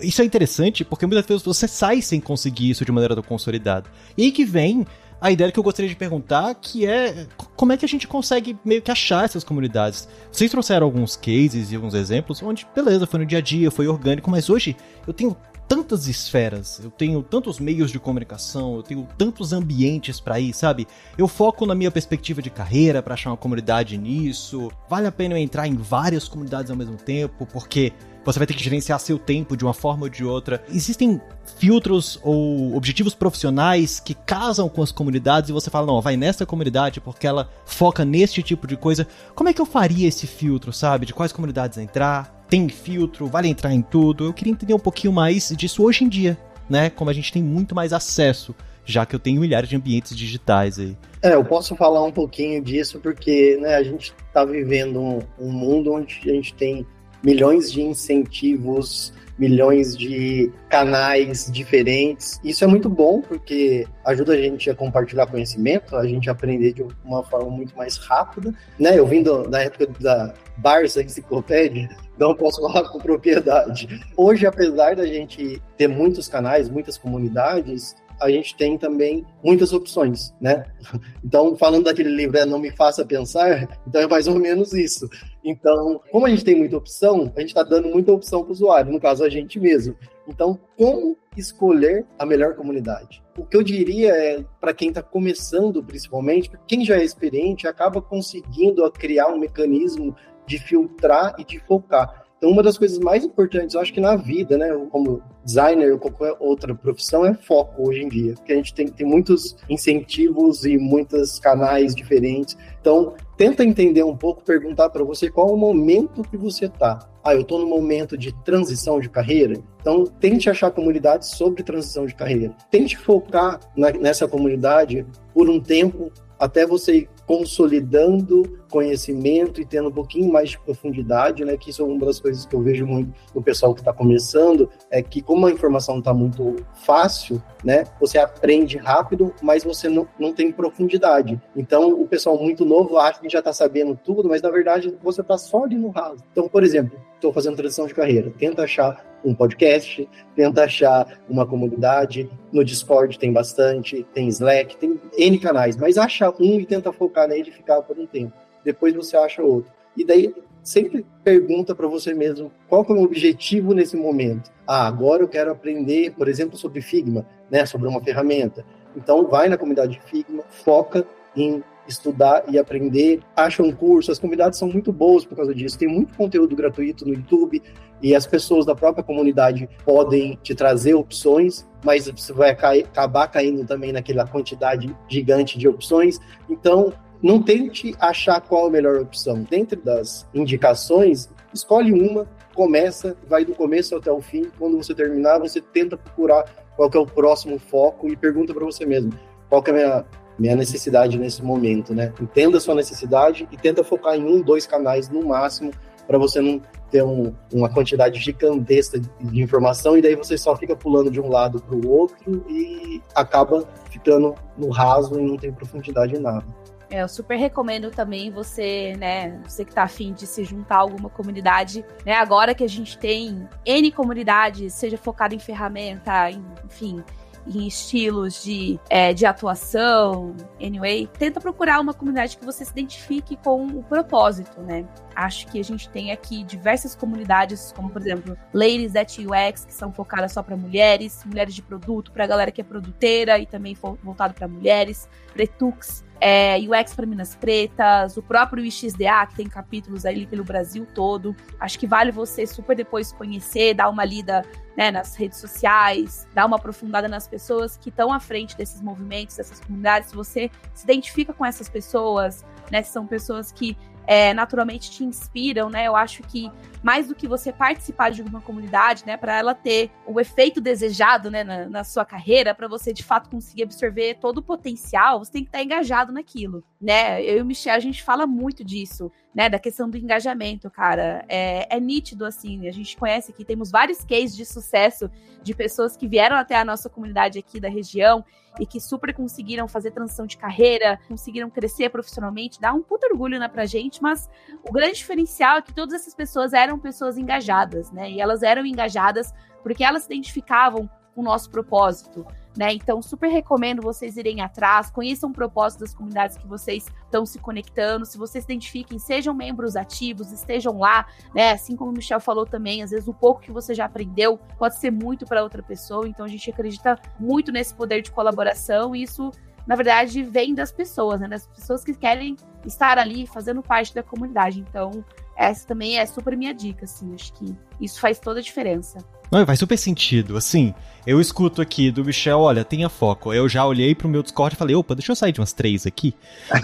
Isso 0.00 0.22
é 0.22 0.24
interessante 0.24 0.84
porque 0.84 1.04
muitas 1.04 1.26
vezes 1.26 1.42
você 1.42 1.66
sai 1.66 2.00
sem 2.00 2.20
conseguir 2.20 2.70
isso 2.70 2.84
de 2.84 2.92
maneira 2.92 3.16
tão 3.16 3.24
consolidada. 3.24 3.90
E 4.16 4.22
aí 4.22 4.30
que 4.30 4.44
vem 4.44 4.86
a 5.20 5.30
ideia 5.30 5.52
que 5.52 5.58
eu 5.58 5.62
gostaria 5.62 5.88
de 5.88 5.96
perguntar, 5.96 6.54
que 6.54 6.86
é 6.86 7.26
como 7.54 7.72
é 7.72 7.76
que 7.76 7.84
a 7.84 7.88
gente 7.88 8.08
consegue 8.08 8.56
meio 8.64 8.80
que 8.80 8.90
achar 8.90 9.24
essas 9.24 9.44
comunidades? 9.44 10.08
Vocês 10.32 10.50
trouxeram 10.50 10.86
alguns 10.86 11.16
cases 11.16 11.70
e 11.70 11.76
alguns 11.76 11.94
exemplos 11.94 12.42
onde, 12.42 12.66
beleza, 12.74 13.06
foi 13.06 13.20
no 13.20 13.26
dia 13.26 13.38
a 13.38 13.42
dia, 13.42 13.70
foi 13.70 13.86
orgânico, 13.86 14.30
mas 14.30 14.48
hoje 14.48 14.76
eu 15.06 15.12
tenho 15.12 15.36
tantas 15.70 16.08
esferas, 16.08 16.80
eu 16.82 16.90
tenho 16.90 17.22
tantos 17.22 17.60
meios 17.60 17.92
de 17.92 18.00
comunicação, 18.00 18.74
eu 18.74 18.82
tenho 18.82 19.06
tantos 19.16 19.52
ambientes 19.52 20.18
para 20.18 20.40
ir, 20.40 20.52
sabe? 20.52 20.84
Eu 21.16 21.28
foco 21.28 21.64
na 21.64 21.76
minha 21.76 21.92
perspectiva 21.92 22.42
de 22.42 22.50
carreira 22.50 23.00
para 23.00 23.14
achar 23.14 23.30
uma 23.30 23.36
comunidade 23.36 23.96
nisso. 23.96 24.68
Vale 24.88 25.06
a 25.06 25.12
pena 25.12 25.34
eu 25.34 25.38
entrar 25.38 25.68
em 25.68 25.76
várias 25.76 26.26
comunidades 26.26 26.72
ao 26.72 26.76
mesmo 26.76 26.96
tempo, 26.96 27.46
porque 27.46 27.92
você 28.24 28.38
vai 28.38 28.46
ter 28.46 28.54
que 28.54 28.62
gerenciar 28.62 28.98
seu 29.00 29.18
tempo 29.18 29.56
de 29.56 29.64
uma 29.64 29.74
forma 29.74 30.04
ou 30.04 30.08
de 30.08 30.24
outra. 30.24 30.62
Existem 30.72 31.20
filtros 31.56 32.18
ou 32.22 32.74
objetivos 32.76 33.14
profissionais 33.14 34.00
que 34.00 34.14
casam 34.14 34.68
com 34.68 34.82
as 34.82 34.92
comunidades 34.92 35.50
e 35.50 35.52
você 35.52 35.70
fala, 35.70 35.86
não, 35.86 36.00
vai 36.00 36.16
nessa 36.16 36.46
comunidade 36.46 37.00
porque 37.00 37.26
ela 37.26 37.50
foca 37.64 38.04
neste 38.04 38.42
tipo 38.42 38.66
de 38.66 38.76
coisa. 38.76 39.06
Como 39.34 39.48
é 39.48 39.52
que 39.52 39.60
eu 39.60 39.66
faria 39.66 40.08
esse 40.08 40.26
filtro, 40.26 40.72
sabe? 40.72 41.06
De 41.06 41.14
quais 41.14 41.32
comunidades 41.32 41.78
entrar? 41.78 42.44
Tem 42.48 42.68
filtro? 42.68 43.26
Vale 43.26 43.48
entrar 43.48 43.72
em 43.72 43.82
tudo? 43.82 44.24
Eu 44.24 44.32
queria 44.32 44.52
entender 44.52 44.74
um 44.74 44.78
pouquinho 44.78 45.12
mais 45.12 45.50
disso 45.56 45.82
hoje 45.82 46.04
em 46.04 46.08
dia, 46.08 46.38
né? 46.68 46.90
Como 46.90 47.10
a 47.10 47.12
gente 47.12 47.32
tem 47.32 47.42
muito 47.42 47.74
mais 47.74 47.92
acesso, 47.92 48.54
já 48.84 49.06
que 49.06 49.14
eu 49.14 49.20
tenho 49.20 49.40
milhares 49.40 49.68
de 49.68 49.76
ambientes 49.76 50.16
digitais 50.16 50.78
aí. 50.78 50.96
É, 51.22 51.34
eu 51.34 51.44
posso 51.44 51.76
falar 51.76 52.02
um 52.02 52.12
pouquinho 52.12 52.62
disso 52.62 52.98
porque 52.98 53.58
né, 53.60 53.76
a 53.76 53.82
gente 53.82 54.14
está 54.26 54.44
vivendo 54.44 55.00
um, 55.00 55.20
um 55.38 55.52
mundo 55.52 55.92
onde 55.92 56.18
a 56.24 56.32
gente 56.32 56.54
tem 56.54 56.86
milhões 57.22 57.70
de 57.70 57.82
incentivos, 57.82 59.12
milhões 59.40 59.96
de 59.96 60.52
canais 60.68 61.50
diferentes. 61.50 62.38
Isso 62.44 62.62
é 62.62 62.66
muito 62.66 62.90
bom 62.90 63.22
porque 63.22 63.86
ajuda 64.04 64.34
a 64.34 64.36
gente 64.36 64.68
a 64.68 64.74
compartilhar 64.74 65.26
conhecimento, 65.26 65.96
a 65.96 66.06
gente 66.06 66.28
aprender 66.28 66.74
de 66.74 66.84
uma 67.02 67.24
forma 67.24 67.50
muito 67.50 67.74
mais 67.74 67.96
rápida. 67.96 68.54
Né? 68.78 68.98
Eu 68.98 69.06
vim 69.06 69.22
do, 69.22 69.48
da 69.48 69.62
época 69.62 69.86
da 69.98 70.34
Barça 70.58 71.02
Enciclopédia, 71.02 71.88
não 72.18 72.34
posso 72.34 72.60
falar 72.70 72.86
com 72.90 72.98
propriedade. 72.98 73.88
Hoje, 74.14 74.46
apesar 74.46 74.94
da 74.94 75.06
gente 75.06 75.60
ter 75.78 75.88
muitos 75.88 76.28
canais, 76.28 76.68
muitas 76.68 76.98
comunidades, 76.98 77.96
a 78.20 78.30
gente 78.30 78.56
tem 78.56 78.76
também 78.76 79.24
muitas 79.42 79.72
opções, 79.72 80.34
né? 80.40 80.64
Então, 81.24 81.56
falando 81.56 81.84
daquele 81.84 82.08
livro, 82.08 82.38
é 82.38 82.44
Não 82.44 82.58
Me 82.58 82.70
Faça 82.72 83.04
Pensar, 83.04 83.68
então 83.86 84.00
é 84.00 84.06
mais 84.06 84.26
ou 84.26 84.38
menos 84.38 84.72
isso. 84.72 85.08
Então, 85.44 86.00
como 86.10 86.26
a 86.26 86.30
gente 86.30 86.44
tem 86.44 86.56
muita 86.56 86.76
opção, 86.76 87.32
a 87.36 87.40
gente 87.40 87.50
está 87.50 87.62
dando 87.62 87.88
muita 87.88 88.10
opção 88.10 88.42
para 88.42 88.48
o 88.48 88.52
usuário, 88.52 88.92
no 88.92 89.00
caso 89.00 89.22
a 89.22 89.28
gente 89.28 89.60
mesmo. 89.60 89.94
Então, 90.26 90.58
como 90.76 91.16
escolher 91.36 92.04
a 92.18 92.26
melhor 92.26 92.54
comunidade? 92.54 93.22
O 93.38 93.44
que 93.44 93.56
eu 93.56 93.62
diria 93.62 94.12
é, 94.12 94.44
para 94.60 94.74
quem 94.74 94.88
está 94.88 95.02
começando, 95.02 95.82
principalmente, 95.82 96.50
quem 96.66 96.84
já 96.84 96.96
é 96.96 97.04
experiente, 97.04 97.68
acaba 97.68 98.02
conseguindo 98.02 98.90
criar 98.92 99.28
um 99.28 99.38
mecanismo 99.38 100.16
de 100.46 100.58
filtrar 100.58 101.34
e 101.38 101.44
de 101.44 101.58
focar. 101.60 102.24
Então, 102.40 102.50
uma 102.50 102.62
das 102.62 102.78
coisas 102.78 102.98
mais 102.98 103.22
importantes, 103.22 103.74
eu 103.74 103.82
acho 103.82 103.92
que 103.92 104.00
na 104.00 104.16
vida, 104.16 104.56
né, 104.56 104.70
como 104.88 105.22
designer 105.44 105.92
ou 105.92 105.98
qualquer 105.98 106.34
outra 106.40 106.74
profissão, 106.74 107.26
é 107.26 107.34
foco 107.34 107.86
hoje 107.86 108.00
em 108.02 108.08
dia. 108.08 108.32
Porque 108.32 108.54
a 108.54 108.56
gente 108.56 108.72
tem, 108.72 108.88
tem 108.88 109.06
muitos 109.06 109.54
incentivos 109.68 110.64
e 110.64 110.78
muitos 110.78 111.38
canais 111.38 111.94
diferentes. 111.94 112.56
Então, 112.80 113.12
tenta 113.36 113.62
entender 113.62 114.02
um 114.04 114.16
pouco, 114.16 114.42
perguntar 114.42 114.88
para 114.88 115.04
você 115.04 115.30
qual 115.30 115.50
é 115.50 115.52
o 115.52 115.56
momento 115.56 116.22
que 116.22 116.38
você 116.38 116.64
está. 116.64 117.10
Ah, 117.22 117.34
eu 117.34 117.42
estou 117.42 117.58
no 117.58 117.66
momento 117.66 118.16
de 118.16 118.32
transição 118.42 118.98
de 119.00 119.10
carreira. 119.10 119.60
Então, 119.78 120.04
tente 120.04 120.48
achar 120.48 120.70
comunidades 120.70 121.28
sobre 121.28 121.62
transição 121.62 122.06
de 122.06 122.14
carreira. 122.14 122.56
Tente 122.70 122.96
focar 122.96 123.60
na, 123.76 123.90
nessa 123.90 124.26
comunidade 124.26 125.04
por 125.34 125.50
um 125.50 125.60
tempo 125.60 126.10
até 126.38 126.66
você 126.66 127.06
consolidando 127.30 128.58
conhecimento 128.68 129.60
e 129.60 129.64
tendo 129.64 129.88
um 129.88 129.92
pouquinho 129.92 130.32
mais 130.32 130.50
de 130.50 130.58
profundidade, 130.58 131.44
né? 131.44 131.56
Que 131.56 131.70
isso 131.70 131.80
é 131.80 131.84
uma 131.84 132.04
das 132.04 132.18
coisas 132.18 132.44
que 132.44 132.56
eu 132.56 132.60
vejo 132.60 132.84
muito 132.84 133.14
no 133.32 133.40
pessoal 133.40 133.72
que 133.72 133.80
está 133.80 133.92
começando, 133.92 134.68
é 134.90 135.00
que 135.00 135.22
como 135.22 135.46
a 135.46 135.50
informação 135.52 136.00
está 136.00 136.12
muito 136.12 136.56
fácil, 136.84 137.40
né? 137.62 137.84
Você 138.00 138.18
aprende 138.18 138.78
rápido, 138.78 139.32
mas 139.40 139.62
você 139.62 139.88
não, 139.88 140.08
não 140.18 140.32
tem 140.32 140.50
profundidade. 140.50 141.40
Então, 141.54 142.00
o 142.00 142.04
pessoal 142.08 142.36
muito 142.36 142.64
novo 142.64 142.98
acha 142.98 143.20
que 143.20 143.28
já 143.28 143.38
está 143.38 143.52
sabendo 143.52 143.94
tudo, 143.94 144.28
mas 144.28 144.42
na 144.42 144.50
verdade 144.50 144.92
você 145.00 145.20
está 145.20 145.38
só 145.38 145.62
ali 145.62 145.76
no 145.76 145.90
raso. 145.90 146.24
Então, 146.32 146.48
por 146.48 146.64
exemplo, 146.64 146.98
estou 147.14 147.32
fazendo 147.32 147.54
transição 147.54 147.86
de 147.86 147.94
carreira, 147.94 148.32
tenta 148.36 148.64
achar 148.64 149.08
um 149.24 149.34
podcast, 149.34 150.08
tenta 150.34 150.64
achar 150.64 151.20
uma 151.28 151.46
comunidade. 151.46 152.30
No 152.52 152.64
Discord 152.64 153.18
tem 153.18 153.32
bastante, 153.32 154.06
tem 154.14 154.28
Slack, 154.28 154.76
tem 154.76 155.00
N 155.16 155.38
canais, 155.38 155.76
mas 155.76 155.98
acha 155.98 156.32
um 156.40 156.58
e 156.58 156.66
tenta 156.66 156.92
focar 156.92 157.19
nele 157.28 157.50
e 157.50 157.52
ficar 157.52 157.82
por 157.82 157.98
um 157.98 158.06
tempo. 158.06 158.32
Depois 158.64 158.94
você 158.94 159.16
acha 159.16 159.42
outro. 159.42 159.72
E 159.96 160.04
daí 160.04 160.34
sempre 160.62 161.04
pergunta 161.24 161.74
para 161.74 161.86
você 161.86 162.14
mesmo 162.14 162.52
qual 162.68 162.84
é 162.88 162.92
o 162.92 163.02
objetivo 163.02 163.74
nesse 163.74 163.96
momento. 163.96 164.50
Ah, 164.66 164.86
agora 164.86 165.22
eu 165.22 165.28
quero 165.28 165.50
aprender, 165.50 166.12
por 166.12 166.28
exemplo, 166.28 166.56
sobre 166.56 166.80
Figma, 166.80 167.26
né, 167.50 167.64
sobre 167.66 167.88
uma 167.88 168.00
ferramenta. 168.00 168.64
Então 168.96 169.26
vai 169.26 169.48
na 169.48 169.56
comunidade 169.56 170.00
Figma, 170.06 170.42
foca 170.48 171.06
em 171.36 171.62
estudar 171.86 172.44
e 172.48 172.58
aprender, 172.58 173.20
acha 173.34 173.62
um 173.62 173.72
curso. 173.72 174.12
As 174.12 174.18
comunidades 174.18 174.58
são 174.58 174.68
muito 174.68 174.92
boas 174.92 175.24
por 175.24 175.36
causa 175.36 175.54
disso. 175.54 175.78
Tem 175.78 175.88
muito 175.88 176.14
conteúdo 176.14 176.54
gratuito 176.54 177.06
no 177.06 177.14
YouTube 177.14 177.62
e 178.02 178.14
as 178.14 178.26
pessoas 178.26 178.64
da 178.64 178.74
própria 178.74 179.04
comunidade 179.04 179.68
podem 179.84 180.38
te 180.42 180.54
trazer 180.54 180.94
opções, 180.94 181.66
mas 181.84 182.08
você 182.08 182.32
vai 182.32 182.54
cair, 182.54 182.84
acabar 182.84 183.28
caindo 183.28 183.64
também 183.66 183.92
naquela 183.92 184.26
quantidade 184.26 184.94
gigante 185.08 185.58
de 185.58 185.68
opções. 185.68 186.18
Então, 186.48 186.92
não 187.22 187.42
tente 187.42 187.94
achar 188.00 188.40
qual 188.40 188.66
a 188.66 188.70
melhor 188.70 189.00
opção. 189.00 189.42
Dentro 189.42 189.80
das 189.80 190.26
indicações, 190.34 191.28
escolhe 191.52 191.92
uma, 191.92 192.26
começa, 192.54 193.16
vai 193.28 193.44
do 193.44 193.54
começo 193.54 193.96
até 193.96 194.10
o 194.10 194.20
fim. 194.20 194.50
Quando 194.58 194.76
você 194.76 194.94
terminar, 194.94 195.38
você 195.38 195.60
tenta 195.60 195.96
procurar 195.96 196.44
qual 196.76 196.90
é 196.92 196.98
o 196.98 197.06
próximo 197.06 197.58
foco 197.58 198.08
e 198.08 198.16
pergunta 198.16 198.54
para 198.54 198.64
você 198.64 198.86
mesmo 198.86 199.12
qual 199.50 199.62
é 199.66 199.70
a 199.70 199.74
minha 199.74 200.06
minha 200.38 200.56
necessidade 200.56 201.18
nesse 201.18 201.42
momento, 201.42 201.92
né? 201.92 202.14
Entenda 202.18 202.56
a 202.56 202.60
sua 202.62 202.74
necessidade 202.74 203.46
e 203.52 203.58
tenta 203.58 203.84
focar 203.84 204.14
em 204.14 204.24
um, 204.24 204.40
dois 204.40 204.66
canais 204.66 205.10
no 205.10 205.22
máximo 205.22 205.70
para 206.06 206.16
você 206.16 206.40
não 206.40 206.62
ter 206.90 207.04
um, 207.04 207.34
uma 207.52 207.68
quantidade 207.68 208.18
gigantesca 208.18 208.98
de 208.98 209.42
informação 209.42 209.98
e 209.98 210.02
daí 210.02 210.16
você 210.16 210.38
só 210.38 210.56
fica 210.56 210.74
pulando 210.74 211.10
de 211.10 211.20
um 211.20 211.28
lado 211.28 211.60
para 211.60 211.76
o 211.76 211.86
outro 211.86 212.42
e 212.48 213.02
acaba 213.14 213.68
ficando 213.90 214.34
no 214.56 214.70
raso 214.70 215.20
e 215.20 215.22
não 215.22 215.36
tem 215.36 215.52
profundidade 215.52 216.16
em 216.16 216.20
nada. 216.20 216.46
É, 216.90 217.02
eu 217.02 217.08
super 217.08 217.36
recomendo 217.36 217.90
também 217.90 218.30
você, 218.30 218.96
né, 218.98 219.40
você 219.46 219.64
que 219.64 219.72
tá 219.72 219.84
afim 219.84 220.12
de 220.12 220.26
se 220.26 220.42
juntar 220.42 220.76
a 220.76 220.80
alguma 220.80 221.08
comunidade, 221.08 221.84
né, 222.04 222.14
agora 222.14 222.52
que 222.52 222.64
a 222.64 222.68
gente 222.68 222.98
tem 222.98 223.48
N 223.64 223.92
comunidades, 223.92 224.74
seja 224.74 224.98
focada 224.98 225.32
em 225.32 225.38
ferramenta, 225.38 226.28
enfim, 226.64 227.02
em 227.46 227.66
estilos 227.66 228.42
de, 228.42 228.78
é, 228.88 229.12
de 229.12 229.24
atuação, 229.24 230.34
anyway, 230.60 231.08
tenta 231.18 231.40
procurar 231.40 231.80
uma 231.80 231.94
comunidade 231.94 232.36
que 232.36 232.44
você 232.44 232.64
se 232.64 232.70
identifique 232.70 233.36
com 233.36 233.66
o 233.66 233.82
propósito, 233.82 234.60
né? 234.60 234.84
Acho 235.14 235.46
que 235.46 235.58
a 235.58 235.64
gente 235.64 235.88
tem 235.88 236.12
aqui 236.12 236.44
diversas 236.44 236.94
comunidades, 236.94 237.72
como 237.72 237.90
por 237.90 238.02
exemplo, 238.02 238.36
Ladies 238.52 238.94
at 238.94 239.18
UX, 239.18 239.64
que 239.64 239.72
são 239.72 239.92
focadas 239.92 240.32
só 240.32 240.42
para 240.42 240.56
mulheres, 240.56 241.22
mulheres 241.24 241.54
de 241.54 241.62
produto, 241.62 242.12
para 242.12 242.26
galera 242.26 242.50
que 242.50 242.60
é 242.60 242.64
produteira 242.64 243.38
e 243.38 243.46
também 243.46 243.76
voltado 244.02 244.34
para 244.34 244.46
mulheres, 244.46 245.08
Pretux, 245.32 246.04
é, 246.20 246.58
UX 246.58 246.94
para 246.94 247.06
Minas 247.06 247.34
Pretas, 247.34 248.16
o 248.16 248.22
próprio 248.22 248.64
IXDA, 248.64 249.26
que 249.28 249.36
tem 249.36 249.48
capítulos 249.48 250.04
aí 250.04 250.26
pelo 250.26 250.44
Brasil 250.44 250.86
todo. 250.94 251.34
Acho 251.58 251.78
que 251.78 251.86
vale 251.86 252.12
você 252.12 252.46
super 252.46 252.76
depois 252.76 253.10
conhecer, 253.10 253.74
dar 253.74 253.88
uma 253.88 254.04
lida 254.04 254.44
né, 254.76 254.90
nas 254.90 255.16
redes 255.16 255.38
sociais, 255.38 256.28
dar 256.34 256.46
uma 256.46 256.56
aprofundada 256.56 257.08
nas 257.08 257.26
pessoas 257.26 257.76
que 257.76 257.88
estão 257.88 258.12
à 258.12 258.20
frente 258.20 258.56
desses 258.56 258.80
movimentos, 258.80 259.36
dessas 259.36 259.60
comunidades. 259.60 260.10
Se 260.10 260.16
você 260.16 260.50
se 260.74 260.84
identifica 260.84 261.32
com 261.32 261.44
essas 261.44 261.68
pessoas, 261.68 262.44
né, 262.70 262.82
são 262.82 263.06
pessoas 263.06 263.52
que 263.52 263.76
é, 264.06 264.34
naturalmente 264.34 264.90
te 264.90 265.04
inspiram, 265.04 265.70
né? 265.70 265.86
Eu 265.86 265.94
acho 265.94 266.22
que 266.24 266.50
mais 266.82 267.06
do 267.06 267.14
que 267.14 267.28
você 267.28 267.52
participar 267.52 268.10
de 268.10 268.22
uma 268.22 268.40
comunidade, 268.40 269.04
né, 269.06 269.16
para 269.16 269.38
ela 269.38 269.54
ter 269.54 269.90
o 270.04 270.18
efeito 270.18 270.60
desejado, 270.60 271.30
né, 271.30 271.44
na, 271.44 271.68
na 271.68 271.84
sua 271.84 272.04
carreira, 272.04 272.54
para 272.54 272.66
você 272.66 272.92
de 272.92 273.04
fato 273.04 273.30
conseguir 273.30 273.62
absorver 273.62 274.16
todo 274.20 274.38
o 274.38 274.42
potencial, 274.42 275.18
você 275.20 275.30
tem 275.30 275.42
que 275.42 275.48
estar 275.48 275.62
engajado 275.62 276.12
naquilo, 276.12 276.64
né? 276.80 277.22
Eu 277.22 277.38
e 277.38 277.42
o 277.42 277.44
Michel 277.44 277.74
a 277.74 277.78
gente 277.78 278.02
fala 278.02 278.26
muito 278.26 278.64
disso, 278.64 279.12
né, 279.34 279.48
da 279.48 279.58
questão 279.58 279.88
do 279.88 279.96
engajamento, 279.96 280.70
cara. 280.70 281.24
É, 281.28 281.76
é 281.76 281.80
nítido 281.80 282.24
assim, 282.24 282.66
a 282.66 282.72
gente 282.72 282.96
conhece 282.96 283.30
aqui, 283.30 283.44
temos 283.44 283.70
vários 283.70 284.04
cases 284.04 284.36
de 284.36 284.44
sucesso 284.44 285.10
de 285.42 285.54
pessoas 285.54 285.96
que 285.96 286.08
vieram 286.08 286.36
até 286.36 286.56
a 286.56 286.64
nossa 286.64 286.88
comunidade 286.88 287.38
aqui 287.38 287.60
da 287.60 287.68
região 287.68 288.24
e 288.58 288.66
que 288.66 288.80
super 288.80 289.14
conseguiram 289.14 289.68
fazer 289.68 289.92
transição 289.92 290.26
de 290.26 290.36
carreira, 290.36 290.98
conseguiram 291.08 291.48
crescer 291.48 291.88
profissionalmente, 291.88 292.60
dá 292.60 292.72
um 292.72 292.82
puto 292.82 293.06
orgulho 293.06 293.38
né, 293.38 293.48
pra 293.48 293.64
gente, 293.64 294.02
mas 294.02 294.28
o 294.68 294.72
grande 294.72 294.98
diferencial 294.98 295.58
é 295.58 295.62
que 295.62 295.72
todas 295.72 295.94
essas 295.94 296.14
pessoas 296.14 296.52
eram 296.52 296.78
pessoas 296.78 297.16
engajadas, 297.16 297.92
né? 297.92 298.10
E 298.10 298.20
elas 298.20 298.42
eram 298.42 298.66
engajadas 298.66 299.32
porque 299.62 299.84
elas 299.84 300.02
se 300.02 300.12
identificavam 300.12 300.90
com 301.14 301.20
o 301.20 301.24
nosso 301.24 301.50
propósito, 301.50 302.26
né? 302.56 302.72
Então, 302.72 303.00
super 303.02 303.28
recomendo 303.28 303.82
vocês 303.82 304.16
irem 304.16 304.40
atrás, 304.40 304.90
conheçam 304.90 305.30
o 305.30 305.32
propósito 305.32 305.80
das 305.80 305.94
comunidades 305.94 306.36
que 306.36 306.46
vocês 306.46 306.86
estão 307.04 307.24
se 307.24 307.38
conectando. 307.38 308.06
Se 308.06 308.18
vocês 308.18 308.44
se 308.44 308.52
identifiquem, 308.52 308.98
sejam 308.98 309.34
membros 309.34 309.76
ativos, 309.76 310.32
estejam 310.32 310.78
lá, 310.78 311.06
né? 311.34 311.52
Assim 311.52 311.76
como 311.76 311.90
o 311.90 311.94
Michel 311.94 312.20
falou 312.20 312.46
também, 312.46 312.82
às 312.82 312.90
vezes 312.90 313.08
o 313.08 313.14
pouco 313.14 313.40
que 313.40 313.52
você 313.52 313.74
já 313.74 313.84
aprendeu 313.84 314.38
pode 314.58 314.78
ser 314.78 314.90
muito 314.90 315.26
para 315.26 315.42
outra 315.42 315.62
pessoa. 315.62 316.08
Então, 316.08 316.24
a 316.24 316.28
gente 316.28 316.50
acredita 316.50 316.98
muito 317.18 317.52
nesse 317.52 317.74
poder 317.74 318.02
de 318.02 318.10
colaboração 318.10 318.94
e 318.94 319.02
isso 319.02 319.30
na 319.66 319.76
verdade, 319.76 320.22
vem 320.24 320.52
das 320.52 320.72
pessoas, 320.72 321.20
né? 321.20 321.28
Das 321.28 321.46
pessoas 321.46 321.84
que 321.84 321.94
querem 321.94 322.34
estar 322.66 322.98
ali 322.98 323.24
fazendo 323.26 323.62
parte 323.62 323.94
da 323.94 324.02
comunidade. 324.02 324.58
Então, 324.58 325.04
essa 325.36 325.66
também 325.66 325.98
é 325.98 326.06
super 326.06 326.36
minha 326.36 326.52
dica, 326.52 326.86
assim. 326.86 327.14
Acho 327.14 327.32
que 327.34 327.56
isso 327.80 328.00
faz 328.00 328.18
toda 328.18 328.40
a 328.40 328.42
diferença. 328.42 328.98
Não, 329.30 329.46
faz 329.46 329.58
super 329.58 329.76
sentido. 329.76 330.36
Assim, 330.36 330.74
eu 331.06 331.20
escuto 331.20 331.62
aqui 331.62 331.90
do 331.90 332.04
Michel, 332.04 332.40
olha, 332.40 332.64
tenha 332.64 332.88
foco. 332.88 333.32
Eu 333.32 333.48
já 333.48 333.64
olhei 333.64 333.94
pro 333.94 334.08
meu 334.08 334.22
Discord 334.22 334.54
e 334.54 334.58
falei, 334.58 334.74
opa, 334.74 334.94
deixa 334.94 335.12
eu 335.12 335.16
sair 335.16 335.32
de 335.32 335.40
umas 335.40 335.52
três 335.52 335.86
aqui. 335.86 336.14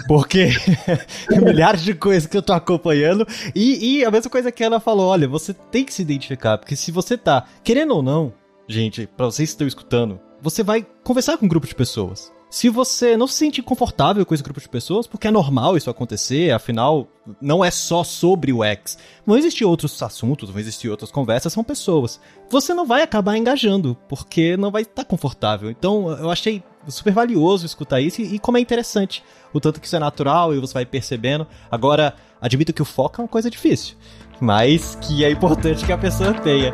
Porque 0.07 0.49
milhares 1.43 1.81
de 1.81 1.93
coisas 1.93 2.27
que 2.27 2.35
eu 2.35 2.41
tô 2.41 2.53
acompanhando. 2.53 3.25
E, 3.55 3.99
e 3.99 4.05
a 4.05 4.11
mesma 4.11 4.29
coisa 4.29 4.51
que 4.51 4.63
ela 4.63 4.79
falou, 4.79 5.07
olha, 5.07 5.27
você 5.27 5.53
tem 5.53 5.85
que 5.85 5.93
se 5.93 6.01
identificar. 6.01 6.57
Porque 6.57 6.75
se 6.75 6.91
você 6.91 7.17
tá, 7.17 7.45
querendo 7.63 7.95
ou 7.95 8.03
não, 8.03 8.33
gente, 8.67 9.07
pra 9.07 9.27
vocês 9.27 9.49
que 9.49 9.53
estão 9.53 9.67
escutando, 9.67 10.19
você 10.41 10.61
vai 10.61 10.85
conversar 11.03 11.37
com 11.37 11.45
um 11.45 11.49
grupo 11.49 11.67
de 11.67 11.75
pessoas. 11.75 12.31
Se 12.49 12.69
você 12.69 13.17
não 13.17 13.27
se 13.27 13.35
sente 13.35 13.61
confortável 13.61 14.25
com 14.25 14.33
esse 14.33 14.43
grupo 14.43 14.61
de 14.61 14.69
pessoas, 14.69 15.05
porque 15.05 15.27
é 15.27 15.31
normal 15.31 15.75
isso 15.75 15.89
acontecer, 15.89 16.51
afinal, 16.51 17.07
não 17.41 17.63
é 17.63 17.69
só 17.69 18.05
sobre 18.05 18.53
o 18.53 18.63
X. 18.63 18.97
Vão 19.25 19.37
existir 19.37 19.65
outros 19.65 20.01
assuntos, 20.01 20.49
vão 20.49 20.59
existir 20.59 20.89
outras 20.89 21.11
conversas, 21.11 21.51
são 21.51 21.63
pessoas. 21.63 22.21
Você 22.49 22.73
não 22.73 22.85
vai 22.85 23.01
acabar 23.01 23.37
engajando, 23.37 23.97
porque 24.07 24.55
não 24.55 24.71
vai 24.71 24.83
estar 24.83 25.03
confortável. 25.03 25.69
Então, 25.69 26.09
eu 26.09 26.31
achei 26.31 26.63
super 26.87 27.11
valioso 27.11 27.65
escutar 27.65 27.99
isso 27.99 28.21
e, 28.21 28.35
e 28.35 28.39
como 28.39 28.57
é 28.57 28.61
interessante. 28.61 29.21
O 29.53 29.59
tanto 29.59 29.81
que 29.81 29.87
isso 29.87 29.95
é 29.97 29.99
natural 29.99 30.55
e 30.55 30.59
você 30.59 30.73
vai 30.73 30.85
percebendo. 30.85 31.45
Agora, 31.69 32.15
admito 32.39 32.71
que 32.71 32.81
o 32.81 32.85
foco 32.85 33.19
é 33.19 33.23
uma 33.23 33.29
coisa 33.29 33.49
difícil, 33.49 33.97
mas 34.39 34.95
que 34.95 35.25
é 35.25 35.29
importante 35.29 35.85
que 35.85 35.91
a 35.91 35.97
pessoa 35.97 36.33
tenha. 36.33 36.71